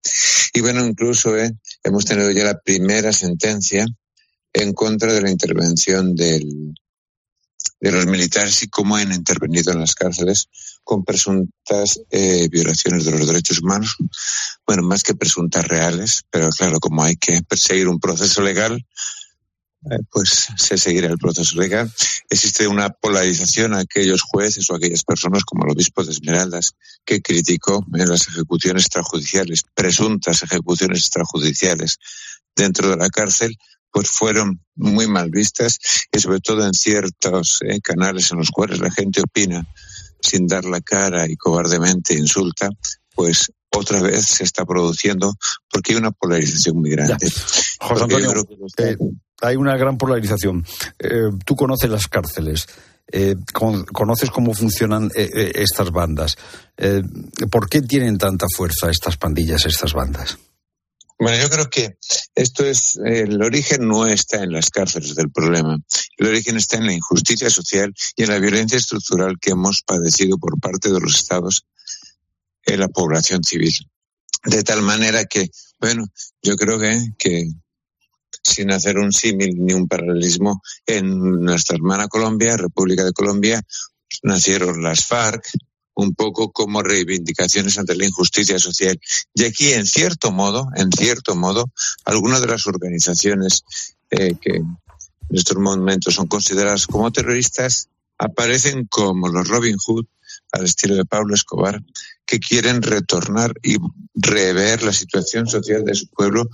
[0.54, 1.52] Y bueno, incluso eh,
[1.84, 3.86] hemos tenido ya la primera sentencia
[4.52, 6.74] en contra de la intervención del,
[7.80, 10.48] de los militares y cómo han intervenido en las cárceles
[10.84, 13.96] con presuntas eh, violaciones de los derechos humanos.
[14.66, 18.84] Bueno, más que presuntas reales, pero claro, como hay que perseguir un proceso legal,
[19.90, 21.92] eh, pues se seguirá el proceso legal.
[22.30, 26.74] Existe una polarización a aquellos jueces o aquellas personas como el obispo de Esmeraldas
[27.04, 31.98] que criticó las ejecuciones extrajudiciales, presuntas ejecuciones extrajudiciales
[32.54, 33.56] dentro de la cárcel,
[33.90, 35.78] pues fueron muy mal vistas
[36.12, 39.66] y sobre todo en ciertos eh, canales en los cuales la gente opina
[40.22, 42.70] sin dar la cara y cobardemente insulta,
[43.14, 45.34] pues otra vez se está produciendo
[45.70, 47.30] porque hay una polarización muy grande.
[47.80, 48.46] José Antonio,
[48.78, 48.96] eh,
[49.40, 50.64] hay una gran polarización.
[50.98, 52.66] Eh, tú conoces las cárceles.
[53.92, 56.36] conoces cómo funcionan estas bandas.
[57.50, 60.38] ¿Por qué tienen tanta fuerza estas pandillas, estas bandas?
[61.22, 61.98] Bueno, yo creo que
[62.34, 65.78] esto es, el origen no está en las cárceles del problema.
[66.16, 70.36] El origen está en la injusticia social y en la violencia estructural que hemos padecido
[70.36, 71.64] por parte de los estados
[72.64, 73.72] en la población civil.
[74.46, 75.48] De tal manera que,
[75.78, 76.06] bueno,
[76.42, 77.46] yo creo que, que
[78.42, 83.62] sin hacer un símil ni un paralelismo, en nuestra hermana Colombia, República de Colombia,
[84.24, 85.44] nacieron las FARC,
[85.94, 88.98] un poco como reivindicaciones ante la injusticia social.
[89.34, 91.70] Y aquí, en cierto modo, en cierto modo,
[92.04, 93.64] algunas de las organizaciones
[94.10, 94.78] eh, que en
[95.30, 97.88] estos momentos son consideradas como terroristas
[98.18, 100.06] aparecen como los Robin Hood,
[100.52, 101.82] al estilo de Pablo Escobar,
[102.26, 103.76] que quieren retornar y
[104.14, 106.48] rever la situación social de su pueblo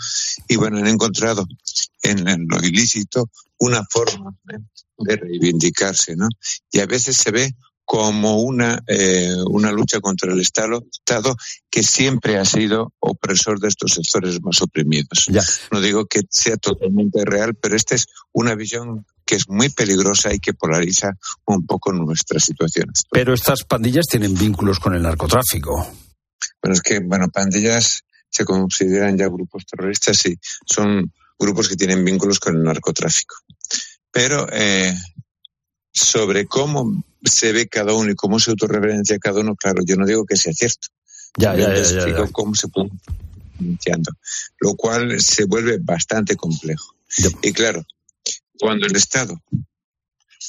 [0.47, 1.47] y bueno, han encontrado
[2.03, 3.29] en, lo ilícito
[3.59, 4.35] una forma
[4.99, 6.29] de reivindicarse, ¿no?
[6.71, 7.55] Y a veces se ve
[7.89, 11.35] como una, eh, una lucha contra el Estado, Estado
[11.71, 15.25] que siempre ha sido opresor de estos sectores más oprimidos.
[15.29, 15.41] Ya.
[15.73, 20.35] No digo que sea totalmente real, pero esta es una visión que es muy peligrosa
[20.35, 21.13] y que polariza
[21.47, 22.93] un poco nuestra situación.
[23.11, 25.91] Pero estas pandillas tienen vínculos con el narcotráfico.
[26.61, 32.05] Bueno, es que, bueno, pandillas se consideran ya grupos terroristas y son grupos que tienen
[32.05, 33.37] vínculos con el narcotráfico.
[34.11, 34.95] Pero eh,
[35.99, 40.07] sobre cómo se ve cada uno y cómo se autorreferencia cada uno, claro, yo no
[40.07, 40.89] digo que sea cierto.
[41.37, 42.91] Ya, ya, ya, ya, cómo se puede
[44.61, 46.95] lo cual se vuelve bastante complejo.
[47.43, 47.85] Y claro,
[48.59, 49.41] cuando el Estado,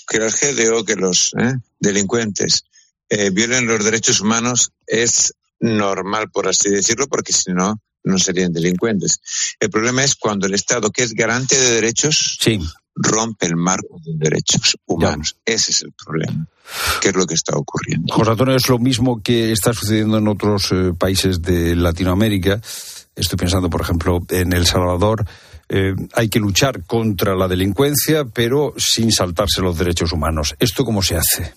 [0.08, 1.56] que los GDO, que los ¿eh?
[1.80, 2.64] delincuentes
[3.10, 8.54] eh, violen los derechos humanos, es normal, por así decirlo, porque si no, no serían
[8.54, 9.20] delincuentes.
[9.60, 12.60] El problema es cuando el Estado, que es garante de derechos, sí
[13.00, 15.38] rompe el marco de derechos humanos.
[15.46, 16.46] Ese es el problema.
[17.02, 18.14] ¿Qué es lo que está ocurriendo?
[18.14, 22.62] José Antonio, es lo mismo que está sucediendo en otros eh, países de Latinoamérica.
[23.16, 25.26] Estoy pensando, por ejemplo, en El Salvador.
[25.68, 30.56] Eh, hay que luchar contra la delincuencia, pero sin saltarse los derechos humanos.
[30.60, 31.54] ¿Esto cómo se hace?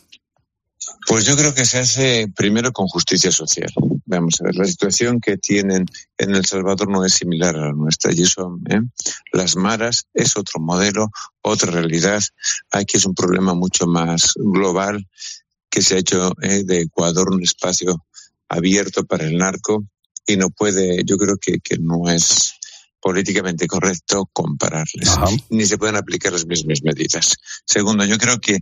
[1.06, 3.70] Pues yo creo que se hace primero con justicia social.
[4.16, 5.86] Vamos a ver, la situación que tienen
[6.18, 8.12] en El Salvador no es similar a la nuestra.
[8.12, 8.80] Y eso, ¿eh?
[9.32, 11.10] las maras es otro modelo,
[11.40, 12.22] otra realidad.
[12.70, 15.08] Aquí es un problema mucho más global
[15.70, 16.62] que se ha hecho ¿eh?
[16.64, 18.04] de Ecuador un espacio
[18.48, 19.84] abierto para el narco
[20.26, 22.54] y no puede, yo creo que, que no es
[23.00, 25.10] políticamente correcto compararles,
[25.50, 27.36] ni se pueden aplicar las mismas medidas.
[27.64, 28.60] Segundo, yo creo que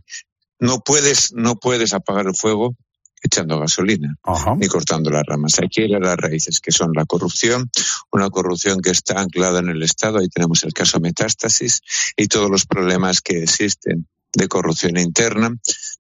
[0.61, 2.76] no puedes, no puedes apagar el fuego
[3.22, 4.16] echando gasolina
[4.56, 5.58] ni cortando las ramas.
[5.60, 7.70] Hay que ir a las raíces, que son la corrupción,
[8.12, 10.18] una corrupción que está anclada en el Estado.
[10.18, 11.82] Ahí tenemos el caso Metástasis
[12.16, 15.54] y todos los problemas que existen de corrupción interna.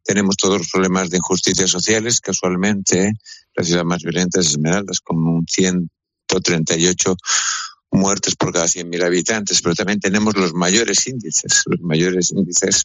[0.04, 3.12] Tenemos todos los problemas de injusticias sociales, casualmente,
[3.54, 7.16] la ciudad más violenta es Esmeraldas, con un 138
[7.90, 12.84] muertes por cada 100.000 habitantes, pero también tenemos los mayores índices, los mayores índices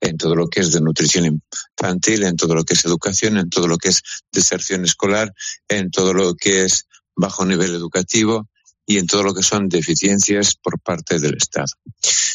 [0.00, 3.50] en todo lo que es de nutrición infantil, en todo lo que es educación, en
[3.50, 4.02] todo lo que es
[4.32, 5.32] deserción escolar,
[5.68, 8.48] en todo lo que es bajo nivel educativo
[8.86, 11.72] y en todo lo que son deficiencias por parte del Estado.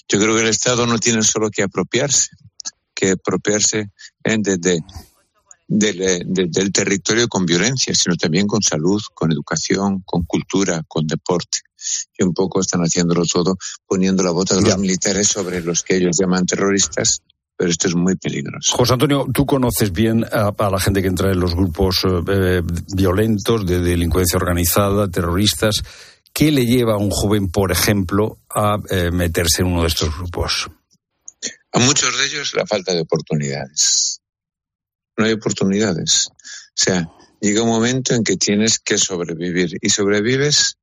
[0.07, 2.29] Yo creo que el Estado no tiene solo que apropiarse,
[2.93, 3.91] que apropiarse
[4.23, 4.79] desde
[5.67, 11.59] del territorio con violencia, sino también con salud, con educación, con cultura, con deporte.
[12.17, 15.97] Y un poco están haciéndolo todo poniendo la bota de los militares sobre los que
[15.97, 17.21] ellos llaman terroristas
[17.57, 18.77] pero esto es muy peligroso.
[18.77, 22.61] José Antonio, tú conoces bien a, la gente que entra en los grupos eh,
[22.95, 25.81] violentos de delincuencia organizada, terroristas.
[26.31, 30.15] ¿Qué le lleva a un joven, por ejemplo, a eh, meterse en uno de estos
[30.15, 30.69] grupos?
[31.71, 34.21] A muchos de ellos la falta de oportunidades.
[35.17, 36.27] No hay oportunidades.
[36.29, 37.09] O sea,
[37.41, 40.77] llega un momento en que tienes que sobrevivir y sobrevives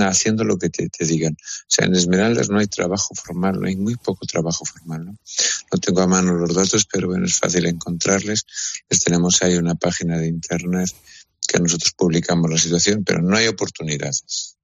[0.00, 1.32] haciendo lo que te, digan.
[1.32, 5.04] O sea, en Esmeraldas no hay trabajo formal, no hay muy poco trabajo formal.
[5.06, 5.18] ¿no?
[5.72, 8.44] no tengo a mano los datos, pero bueno, es fácil encontrarles.
[8.88, 10.90] Les tenemos ahí una página de internet
[11.46, 14.56] que nosotros publicamos la situación, pero no hay oportunidades.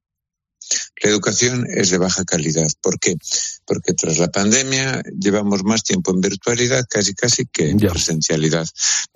[1.02, 2.68] La educación es de baja calidad.
[2.80, 3.16] ¿Por qué?
[3.64, 8.66] Porque tras la pandemia llevamos más tiempo en virtualidad casi casi que en presencialidad.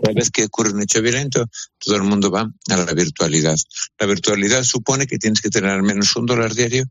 [0.01, 1.47] Cada vez que ocurre un hecho violento,
[1.79, 3.57] todo el mundo va a la virtualidad.
[3.99, 6.85] La virtualidad supone que tienes que tener al menos un dólar diario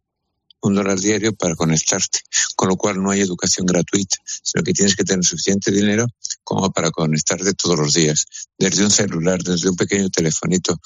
[0.61, 2.19] un dólar diario para conectarte,
[2.55, 6.07] con lo cual no hay educación gratuita, sino que tienes que tener suficiente dinero
[6.43, 8.25] como para conectarte todos los días,
[8.57, 10.79] desde un celular, desde un pequeño telefonito,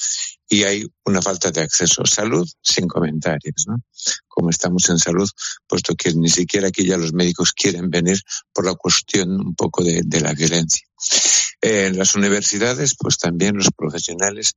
[0.48, 2.06] y hay una falta de acceso.
[2.06, 3.78] Salud sin comentarios, ¿no?
[4.28, 5.30] Como estamos en salud,
[5.68, 8.22] puesto que ni siquiera aquí ya los médicos quieren venir
[8.54, 10.88] por la cuestión un poco de, la violencia.
[11.62, 14.54] en las universidades, pues también los profesionales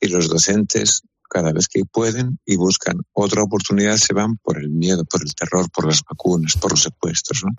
[0.00, 1.02] y los docentes
[1.32, 5.34] cada vez que pueden y buscan otra oportunidad se van por el miedo, por el
[5.34, 7.52] terror, por las vacunas, por los secuestros, ¿no?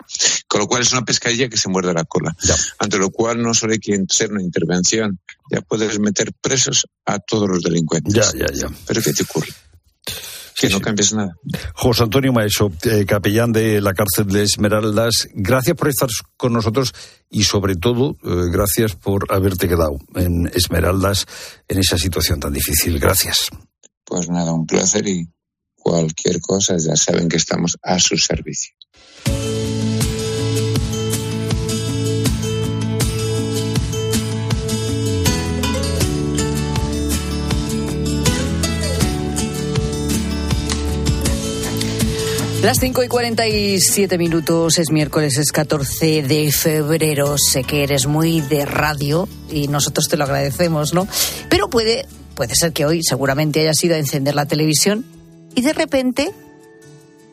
[0.46, 2.36] Con lo cual es una pescadilla que se muerde la cola.
[2.78, 5.18] Ante lo cual no solo hay que hacer una intervención,
[5.50, 8.14] ya puedes meter presos a todos los delincuentes.
[8.14, 8.68] Ya, ya, ya.
[8.86, 9.48] Pero ¿qué te ocurre?
[10.54, 11.34] Que no cambies nada.
[11.74, 16.94] José Antonio Maeso, eh, capellán de la cárcel de Esmeraldas, gracias por estar con nosotros
[17.30, 21.26] y sobre todo eh, gracias por haberte quedado en Esmeraldas
[21.68, 22.98] en esa situación tan difícil.
[22.98, 23.50] Gracias.
[24.04, 25.28] Pues nada, un placer y
[25.74, 28.74] cualquier cosa ya saben que estamos a su servicio.
[42.64, 47.36] Las 5 y 47 minutos, es miércoles, es 14 de febrero.
[47.36, 51.06] Sé que eres muy de radio y nosotros te lo agradecemos, ¿no?
[51.50, 55.04] Pero puede, puede ser que hoy seguramente hayas ido a encender la televisión
[55.54, 56.32] y de repente,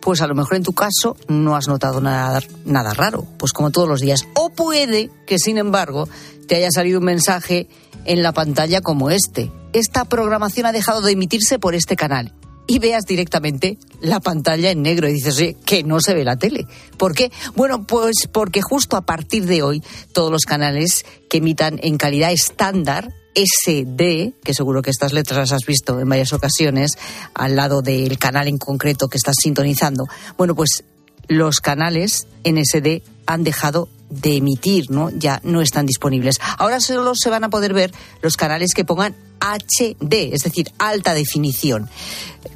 [0.02, 3.72] pues a lo mejor en tu caso no has notado nada, nada raro, pues como
[3.72, 4.28] todos los días.
[4.36, 6.10] O puede que, sin embargo,
[6.50, 7.70] te haya salido un mensaje
[8.04, 9.50] en la pantalla como este.
[9.72, 12.34] Esta programación ha dejado de emitirse por este canal
[12.68, 16.68] y veas directamente la pantalla en negro y dices, que no se ve la tele.
[16.98, 17.32] ¿Por qué?
[17.56, 19.84] Bueno, pues porque justo a partir de hoy
[20.14, 25.52] todos los canales que emitan en calidad estándar SD, que seguro que estas letras las
[25.52, 26.98] has visto en varias ocasiones,
[27.34, 30.06] al lado del canal en concreto que estás sintonizando.
[30.38, 30.84] Bueno, pues
[31.28, 35.10] los canales en SD han dejado de emitir, ¿no?
[35.10, 36.40] Ya no están disponibles.
[36.58, 41.14] Ahora solo se van a poder ver los canales que pongan HD, es decir, alta
[41.14, 41.90] definición.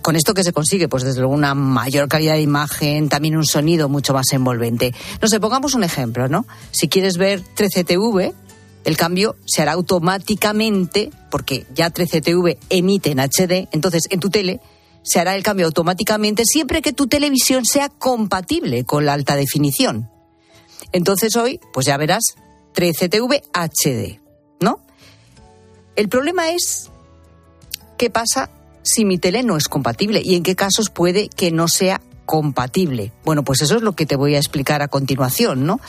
[0.02, 0.88] ¿Con esto qué se consigue?
[0.88, 4.94] Pues desde luego una mayor calidad de imagen, también un sonido mucho más envolvente.
[5.22, 6.46] No sé, pongamos un ejemplo, ¿no?
[6.72, 8.34] Si quieres ver 13TV,
[8.86, 14.62] el cambio se hará automáticamente, porque ya 13TV emite en HD, entonces en tu tele
[15.04, 20.10] se hará el cambio automáticamente siempre que tu televisión sea compatible con la alta definición.
[20.92, 22.24] Entonces hoy, pues ya verás
[22.76, 24.20] 13TV HD,
[24.60, 24.86] ¿no?
[25.96, 26.90] El problema es
[27.98, 28.50] qué pasa
[28.84, 33.12] si mi tele no es compatible y en qué casos puede que no sea compatible.
[33.24, 35.80] Bueno, pues eso es lo que te voy a explicar a continuación, ¿no?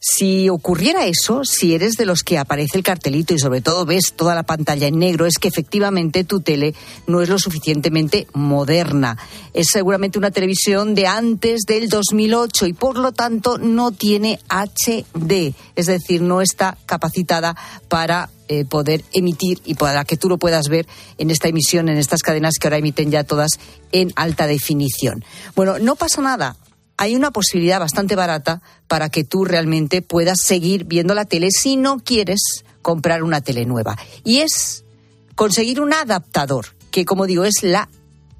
[0.00, 4.12] Si ocurriera eso, si eres de los que aparece el cartelito y sobre todo ves
[4.14, 6.74] toda la pantalla en negro, es que efectivamente tu tele
[7.06, 9.16] no es lo suficientemente moderna.
[9.54, 15.54] Es seguramente una televisión de antes del 2008 y por lo tanto no tiene HD,
[15.74, 17.56] es decir, no está capacitada
[17.88, 20.86] para eh, poder emitir y para que tú lo puedas ver
[21.18, 23.58] en esta emisión, en estas cadenas que ahora emiten ya todas
[23.92, 25.24] en alta definición.
[25.54, 26.56] Bueno, no pasa nada.
[26.96, 31.76] Hay una posibilidad bastante barata para que tú realmente puedas seguir viendo la tele si
[31.76, 33.96] no quieres comprar una tele nueva.
[34.24, 34.84] Y es
[35.34, 37.88] conseguir un adaptador, que como digo es la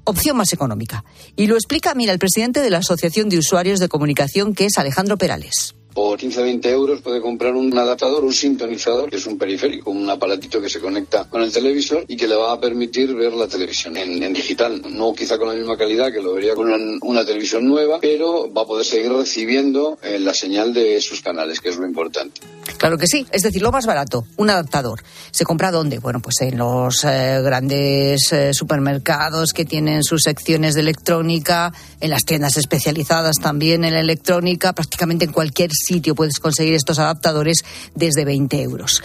[0.05, 1.03] opción más económica.
[1.35, 4.77] Y lo explica, mira, el presidente de la Asociación de Usuarios de Comunicación, que es
[4.77, 9.37] Alejandro Perales por 15 20 euros puede comprar un adaptador, un sintonizador, que es un
[9.37, 13.15] periférico, un aparatito que se conecta con el televisor y que le va a permitir
[13.15, 14.81] ver la televisión en, digital.
[14.89, 16.69] No quizá con la misma calidad que lo vería con
[17.01, 21.61] una, televisión nueva, pero va a poder seguir recibiendo eh, la señal de sus canales,
[21.61, 22.41] que es lo importante.
[22.77, 25.01] Claro que sí, es decir, lo más barato, un adaptador.
[25.31, 25.99] ¿Se compra dónde?
[25.99, 31.71] Bueno, pues en los eh, grandes eh, supermercados que tienen sus secciones de electrónica,
[32.01, 36.99] en las tiendas especializadas también en la electrónica, prácticamente en cualquier sitio puedes conseguir estos
[36.99, 37.63] adaptadores
[37.93, 39.03] desde 20 euros.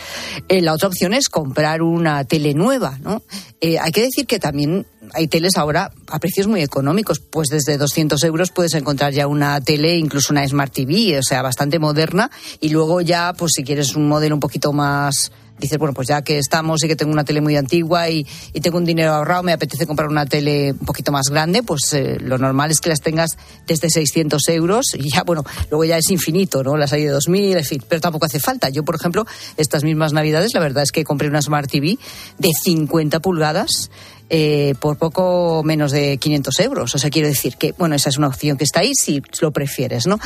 [0.48, 3.22] Eh, la otra opción es comprar una tele nueva, ¿no?
[3.60, 7.76] Eh, hay que decir que también hay teles ahora a precios muy económicos, pues desde
[7.76, 12.30] 200 euros puedes encontrar ya una tele, incluso una Smart TV, o sea, bastante moderna,
[12.60, 16.22] y luego ya, pues si quieres un modelo un poquito más dices, bueno, pues ya
[16.22, 18.26] que estamos y que tengo una tele muy antigua y,
[18.60, 22.18] tengo un dinero ahorrado, me apetece comprar una tele un poquito más grande, pues eh,
[22.20, 26.10] lo normal es que las tengas desde 600 euros y ya, bueno, luego ya es
[26.10, 26.76] infinito, ¿no?
[26.76, 28.68] Las hay de 2000, en fin, pero tampoco hace falta.
[28.68, 29.24] Yo, por ejemplo,
[29.56, 31.98] estas mismas navidades, la verdad es que compré una Smart TV
[32.38, 33.90] de 50 pulgadas
[34.30, 36.94] eh, por poco menos de 500 euros.
[36.94, 39.50] O sea, quiero decir que, bueno, esa es una opción que está ahí si lo
[39.50, 40.18] prefieres, ¿no?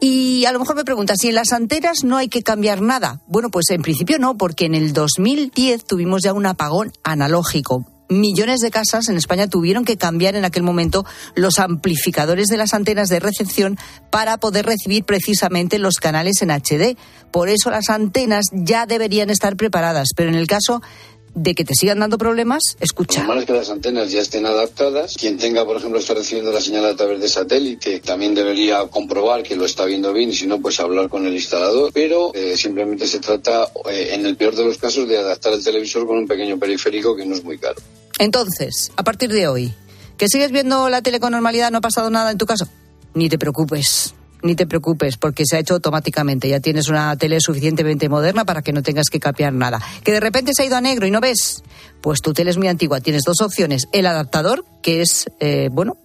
[0.00, 3.20] Y a lo mejor me preguntas, si en las antenas no hay que cambiar nada.
[3.28, 8.60] Bueno, pues en principio no, porque en el 2010 tuvimos ya un apagón analógico millones
[8.60, 13.08] de casas en España tuvieron que cambiar en aquel momento los amplificadores de las antenas
[13.08, 13.78] de recepción
[14.10, 16.96] para poder recibir precisamente los canales en HD.
[17.30, 20.82] Por eso las antenas ya deberían estar preparadas, pero en el caso
[21.36, 23.20] de que te sigan dando problemas, escucha.
[23.20, 25.16] Lo normal es que las antenas ya estén adaptadas.
[25.16, 29.42] Quien tenga, por ejemplo, está recibiendo la señal a través de satélite, también debería comprobar
[29.42, 31.92] que lo está viendo bien y si no, pues hablar con el instalador.
[31.92, 35.62] Pero eh, simplemente se trata, eh, en el peor de los casos, de adaptar el
[35.62, 37.76] televisor con un pequeño periférico que no es muy caro.
[38.18, 39.74] Entonces, a partir de hoy,
[40.16, 41.70] ¿que sigues viendo la tele con normalidad?
[41.70, 42.66] ¿No ha pasado nada en tu caso?
[43.12, 46.48] Ni te preocupes ni te preocupes porque se ha hecho automáticamente.
[46.48, 49.80] Ya tienes una tele suficientemente moderna para que no tengas que cambiar nada.
[50.04, 51.62] Que de repente se ha ido a negro y no ves,
[52.00, 53.00] pues tu tele es muy antigua.
[53.00, 55.96] Tienes dos opciones: el adaptador, que es eh, bueno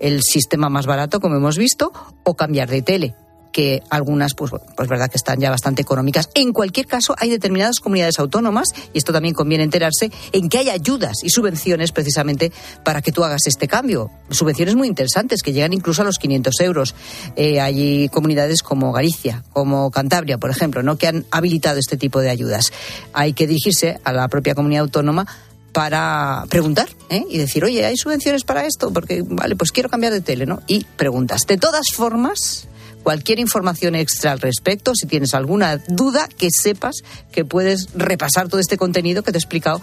[0.00, 1.92] el sistema más barato, como hemos visto,
[2.24, 3.14] o cambiar de tele
[3.54, 6.28] que algunas, pues, pues verdad que están ya bastante económicas.
[6.34, 10.70] En cualquier caso, hay determinadas comunidades autónomas, y esto también conviene enterarse, en que hay
[10.70, 12.50] ayudas y subvenciones precisamente
[12.82, 14.10] para que tú hagas este cambio.
[14.28, 16.94] Subvenciones muy interesantes que llegan incluso a los 500 euros.
[17.36, 20.98] Eh, hay comunidades como Galicia, como Cantabria, por ejemplo, ¿no?
[20.98, 22.72] que han habilitado este tipo de ayudas.
[23.12, 25.28] Hay que dirigirse a la propia comunidad autónoma
[25.72, 27.24] para preguntar ¿eh?
[27.30, 28.92] y decir, oye, ¿hay subvenciones para esto?
[28.92, 30.60] Porque, vale, pues quiero cambiar de tele, ¿no?
[30.66, 31.46] Y preguntas.
[31.46, 32.66] De todas formas,
[33.04, 36.96] cualquier información extra al respecto, si tienes alguna duda, que sepas
[37.30, 39.80] que puedes repasar todo este contenido que te he explicado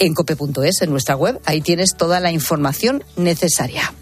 [0.00, 1.40] en cope.es, en nuestra web.
[1.44, 3.92] Ahí tienes toda la información necesaria.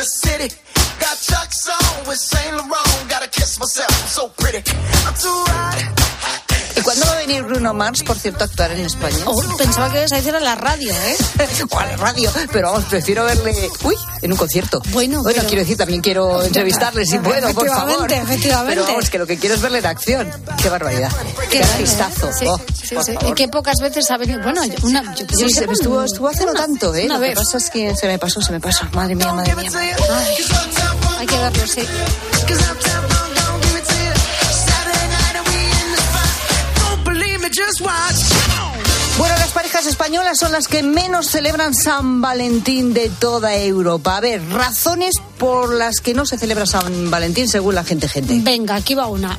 [0.00, 0.54] The city.
[0.98, 3.10] Got Chuck's on with Saint Laurent.
[3.10, 4.58] Gotta kiss myself, I'm so pretty.
[5.04, 5.99] I'm too hot.
[6.90, 9.18] ¿Y cuándo va a venir Bruno Mars, por cierto, a actuar en España?
[9.24, 11.16] Oh, pensaba que ibas a decir a la radio, ¿eh?
[11.70, 14.82] o a la radio, pero vamos, prefiero verle, uy, en un concierto.
[14.88, 18.10] Bueno, bueno quiero decir, también quiero entrevistarle si puedo, por favor.
[18.10, 20.30] Efectivamente, Pero vamos, que lo que quiero es verle en acción.
[20.60, 21.12] Qué barbaridad.
[21.48, 22.32] Qué, artistazo.
[22.32, 23.12] Sí, oh, sí, sí.
[23.28, 24.42] Y qué pocas veces ha venido.
[24.42, 27.04] Bueno, una, yo, yo sí, estuvo, estuvo hace no tanto, ¿eh?
[27.04, 27.30] Una lo vez.
[27.30, 28.84] que pasa es que se me pasó, se me pasó.
[28.94, 29.70] Madre mía, madre mía.
[29.72, 30.34] Ay.
[31.18, 31.82] Hay que verlo, sí.
[39.18, 44.16] Bueno, las parejas españolas son las que menos celebran San Valentín de toda Europa.
[44.16, 48.38] A ver, razones por las que no se celebra San Valentín según la gente gente.
[48.40, 49.38] Venga, aquí va una.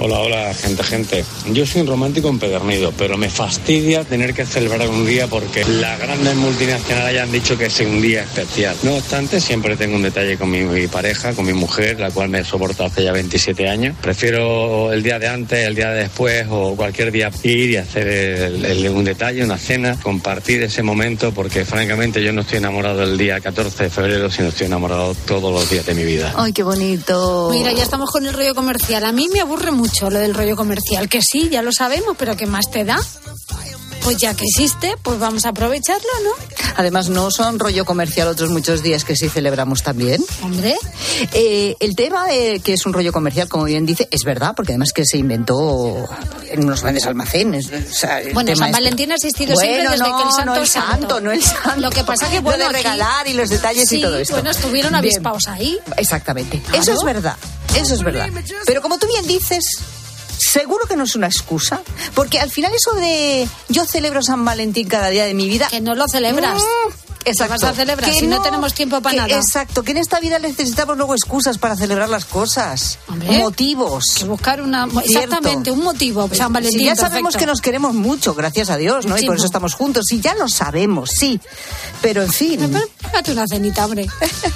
[0.00, 1.24] Hola, hola, gente, gente.
[1.50, 5.98] Yo soy un romántico empedernido, pero me fastidia tener que celebrar un día porque las
[5.98, 8.76] grandes multinacionales ya han dicho que es un día especial.
[8.84, 12.44] No obstante, siempre tengo un detalle con mi, pareja, con mi mujer, la cual me
[12.44, 13.96] soporta hace ya 27 años.
[14.00, 18.52] Prefiero el día de antes, el día de después o cualquier día ir y hacer
[18.94, 23.40] un detalle, una cena, compartir ese momento porque francamente yo no estoy enamorado del día
[23.40, 26.32] 14 de febrero, sino estoy enamorado todos los días de mi vida.
[26.36, 27.48] Ay, qué bonito.
[27.50, 29.04] Mira, ya estamos con el rollo comercial.
[29.04, 32.14] A mí me aburre mucho mucho lo del rollo comercial, que sí, ya lo sabemos,
[32.18, 32.98] pero ¿qué más te da?
[34.08, 36.30] Pues ya que existe, pues vamos a aprovecharlo, ¿no?
[36.76, 40.24] Además, no son rollo comercial otros muchos días que sí celebramos también.
[40.42, 40.76] Hombre.
[41.34, 44.72] Eh, el tema de que es un rollo comercial, como bien dice, es verdad, porque
[44.72, 46.08] además que se inventó
[46.48, 47.70] en unos grandes almacenes.
[48.32, 51.42] bueno, San Valentín ha existido siempre desde que el santo no el santo, no el
[51.42, 51.76] santo.
[51.76, 54.36] Lo que pasa que bueno, de regalar y los detalles y todo esto.
[54.36, 55.78] Bueno, estuvieron avispados ahí.
[55.98, 56.62] Exactamente.
[56.72, 57.36] Eso es verdad.
[57.76, 58.30] Eso es verdad.
[58.64, 59.66] Pero como tú bien dices,
[60.38, 61.82] seguro que no es una excusa,
[62.14, 65.68] porque al final eso de yo celebro San Valentín cada día de mi vida...
[65.70, 66.62] Que no lo celebras.
[66.62, 66.92] Mm,
[67.24, 67.54] exacto.
[67.54, 69.34] vas a celebrar si no, tenemos tiempo para nada?
[69.34, 74.04] Exacto, que en esta vida necesitamos luego excusas para celebrar las cosas, motivos.
[74.16, 76.28] Que buscar una exactamente un motivo.
[76.32, 76.86] San Valentín.
[76.86, 79.18] ya sabemos que nos queremos mucho, gracias a Dios, ¿no?
[79.18, 80.10] Y por eso estamos juntos.
[80.12, 81.40] Y ya lo sabemos, sí.
[82.00, 82.70] Pero en fin.
[83.12, 84.06] Pero, una cenita, hombre.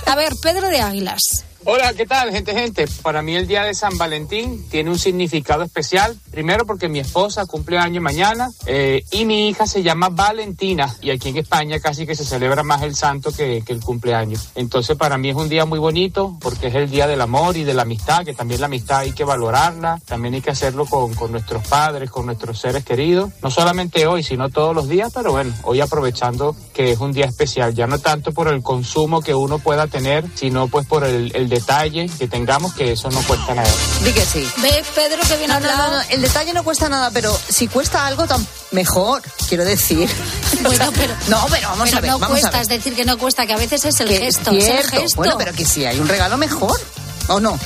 [0.07, 1.45] A ver, Pedro de Águilas.
[1.64, 2.86] Hola, ¿qué tal, gente, gente?
[3.02, 6.18] Para mí el día de San Valentín tiene un significado especial.
[6.32, 11.10] Primero porque mi esposa cumple año mañana eh, y mi hija se llama Valentina y
[11.10, 14.48] aquí en España casi que se celebra más el santo que, el cumpleaños.
[14.56, 17.62] Entonces para mí es un día muy bonito porque es el día del amor y
[17.62, 21.14] de la amistad, que también la amistad hay que valorarla, también hay que hacerlo con,
[21.14, 23.30] con nuestros padres, con nuestros seres queridos.
[23.40, 27.26] No solamente hoy, sino todos los días, pero bueno, hoy aprovechando que es un día
[27.26, 31.30] especial, ya no tanto por el consumo que uno pueda tener, sino pues por el,
[31.36, 33.68] el detalle que tengamos, que eso no cuesta nada.
[34.03, 34.48] Di que sí.
[34.59, 38.07] ¿Ves, Pedro, que viene no, no, no, el detalle no cuesta nada, pero si cuesta
[38.07, 40.09] algo, tan mejor, quiero decir.
[40.62, 41.14] Bueno, pero.
[41.28, 42.11] No, pero vamos a ver.
[42.11, 42.62] No vamos cuesta, a ver.
[42.62, 44.50] es decir, que no cuesta, que a veces es el gesto.
[44.50, 45.16] Es el gesto.
[45.16, 46.80] Bueno, pero que si hay un regalo mejor.
[47.28, 47.59] ¿O no?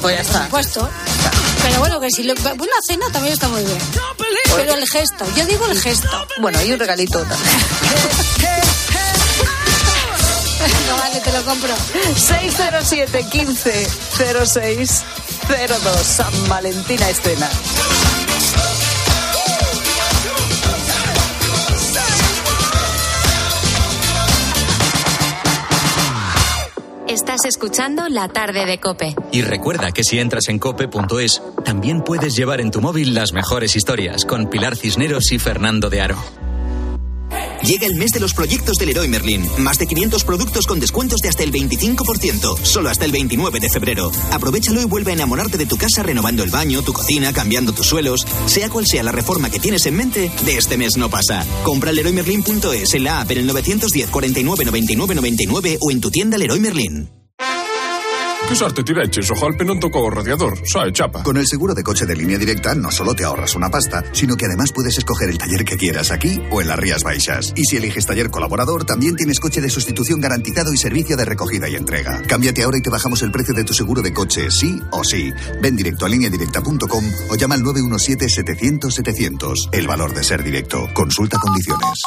[0.00, 0.48] Pues ya está.
[0.48, 0.90] Por supuesto.
[1.62, 3.78] Pero bueno, que si lo, una cena también está muy bien.
[4.56, 6.26] Pero el gesto, yo digo el gesto.
[6.40, 7.50] Bueno, hay un regalito también.
[10.88, 11.74] no vale, te lo compro.
[12.16, 13.86] 607 15
[14.46, 15.04] 06
[15.48, 17.48] 02 San Valentina Escena.
[27.08, 29.14] Estás escuchando La tarde de Cope.
[29.32, 33.76] Y recuerda que si entras en cope.es, también puedes llevar en tu móvil las mejores
[33.76, 36.51] historias con Pilar Cisneros y Fernando de Aro.
[37.64, 39.46] Llega el mes de los proyectos del Leroy Merlin.
[39.58, 42.58] Más de 500 productos con descuentos de hasta el 25%.
[42.64, 44.10] Solo hasta el 29 de febrero.
[44.32, 47.86] Aprovechalo y vuelve a enamorarte de tu casa renovando el baño, tu cocina, cambiando tus
[47.86, 48.26] suelos.
[48.46, 51.46] Sea cual sea la reforma que tienes en mente, de este mes no pasa.
[51.62, 56.38] Compra Leroymerlin.es en la app en el 910 49 99 99 o en tu tienda
[56.38, 57.21] Leroy Merlin.
[58.52, 59.32] ¿Qué sorte tireches?
[59.32, 61.24] Ojalá non tocó radiador, sae chapa.
[61.24, 64.36] Con el seguro de coche de línea directa no solo te ahorras una pasta, sino
[64.36, 67.56] que además puedes escoger el taller que quieras aquí o en las Rías Baixas.
[67.56, 71.66] Y si eliges taller colaborador, también tienes coche de sustitución garantizado y servicio de recogida
[71.70, 72.20] y entrega.
[72.28, 75.32] Cámbiate ahora y te bajamos el precio de tu seguro de coche, sí o sí.
[75.62, 79.70] Ven directo a lineadirecta.com o llama al 917-700-700.
[79.72, 80.90] El valor de ser directo.
[80.92, 82.02] Consulta condiciones.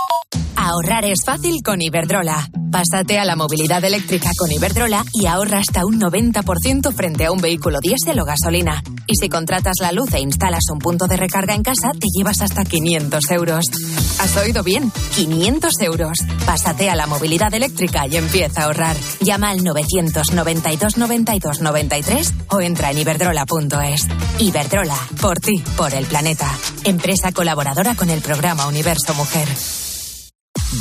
[0.66, 2.50] Ahorrar es fácil con Iberdrola.
[2.72, 7.40] Pásate a la movilidad eléctrica con Iberdrola y ahorra hasta un 90% frente a un
[7.40, 8.82] vehículo diésel o gasolina.
[9.06, 12.42] Y si contratas la luz e instalas un punto de recarga en casa, te llevas
[12.42, 13.66] hasta 500 euros.
[14.20, 14.92] ¿Has oído bien?
[15.14, 16.18] 500 euros.
[16.48, 18.98] Pásate a la movilidad eléctrica y empieza a ahorrar.
[19.22, 24.08] Llama al 992 92 93 o entra en iberdrola.es.
[24.40, 26.52] Iberdrola, por ti, por el planeta.
[26.86, 29.48] Empresa colaboradora con el programa Universo Mujer.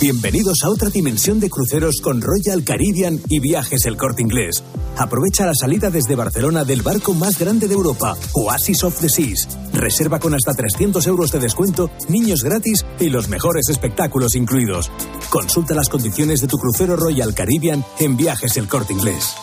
[0.00, 4.64] Bienvenidos a otra dimensión de cruceros con Royal Caribbean y Viajes El Corte Inglés.
[4.96, 9.48] Aprovecha la salida desde Barcelona del barco más grande de Europa, Oasis of the Seas.
[9.72, 14.90] Reserva con hasta 300 euros de descuento, niños gratis y los mejores espectáculos incluidos.
[15.30, 19.34] Consulta las condiciones de tu crucero Royal Caribbean en Viajes El Corte Inglés.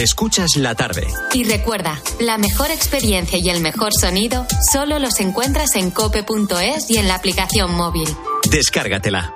[0.00, 1.06] Escuchas la tarde.
[1.34, 6.96] Y recuerda, la mejor experiencia y el mejor sonido solo los encuentras en cope.es y
[6.96, 8.08] en la aplicación móvil.
[8.50, 9.34] Descárgatela.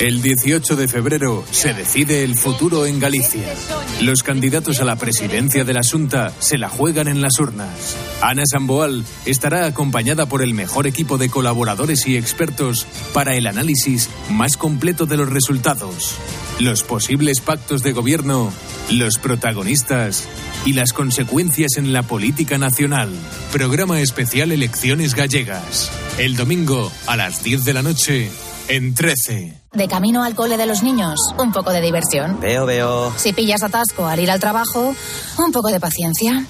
[0.00, 3.54] El 18 de febrero se decide el futuro en Galicia.
[4.00, 7.96] Los candidatos a la presidencia de la Junta se la juegan en las urnas.
[8.20, 14.10] Ana Samboal estará acompañada por el mejor equipo de colaboradores y expertos para el análisis
[14.30, 16.16] más completo de los resultados,
[16.60, 18.52] los posibles pactos de gobierno,
[18.90, 20.28] los protagonistas
[20.64, 23.10] y las consecuencias en la política nacional.
[23.52, 25.90] Programa especial Elecciones Gallegas.
[26.18, 28.30] El domingo a las 10 de la noche
[28.68, 29.60] en 13.
[29.72, 32.38] De camino al cole de los niños, un poco de diversión.
[32.40, 33.12] Veo, veo.
[33.16, 34.94] Si pillas atasco al ir al trabajo,
[35.38, 36.46] un poco de paciencia.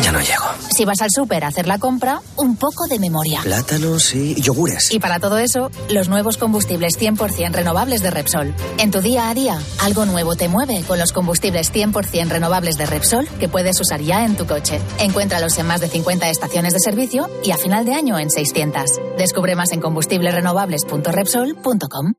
[0.00, 0.44] Ya no llego.
[0.74, 3.40] Si vas al súper a hacer la compra, un poco de memoria.
[3.42, 4.90] Plátanos y yogures.
[4.90, 8.54] Y para todo eso, los nuevos combustibles 100% renovables de Repsol.
[8.78, 12.86] En tu día a día, algo nuevo te mueve con los combustibles 100% renovables de
[12.86, 14.80] Repsol que puedes usar ya en tu coche.
[14.98, 18.84] Encuéntralos en más de 50 estaciones de servicio y a final de año en 600.
[19.18, 22.14] Descubre más en combustiblesrenovables.repsol.com.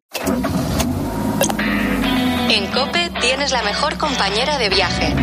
[2.50, 5.16] En Cope tienes la mejor compañera de viaje.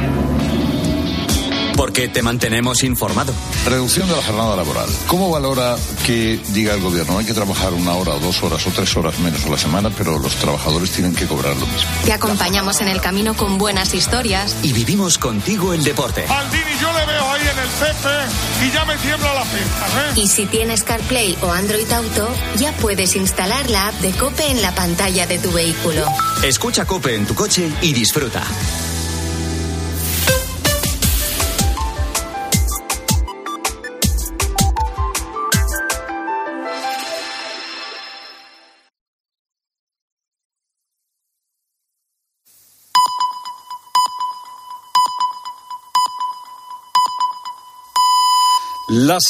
[1.76, 3.32] Porque te mantenemos informado.
[3.66, 4.88] Reducción de la jornada laboral.
[5.06, 8.70] ¿Cómo valora que diga el gobierno hay que trabajar una hora o dos horas o
[8.70, 11.90] tres horas menos a la semana, pero los trabajadores tienen que cobrar lo mismo?
[12.04, 14.56] Te acompañamos en el camino con buenas historias.
[14.62, 16.24] Y vivimos contigo el deporte.
[16.28, 20.12] Aldini, yo le veo ahí en el cefe y ya me tiembla la pinta, ¿eh?
[20.16, 24.62] Y si tienes CarPlay o Android Auto, ya puedes instalar la app de Cope en
[24.62, 26.04] la pantalla de tu vehículo.
[26.42, 28.42] Escucha Cope en tu coche y disfruta.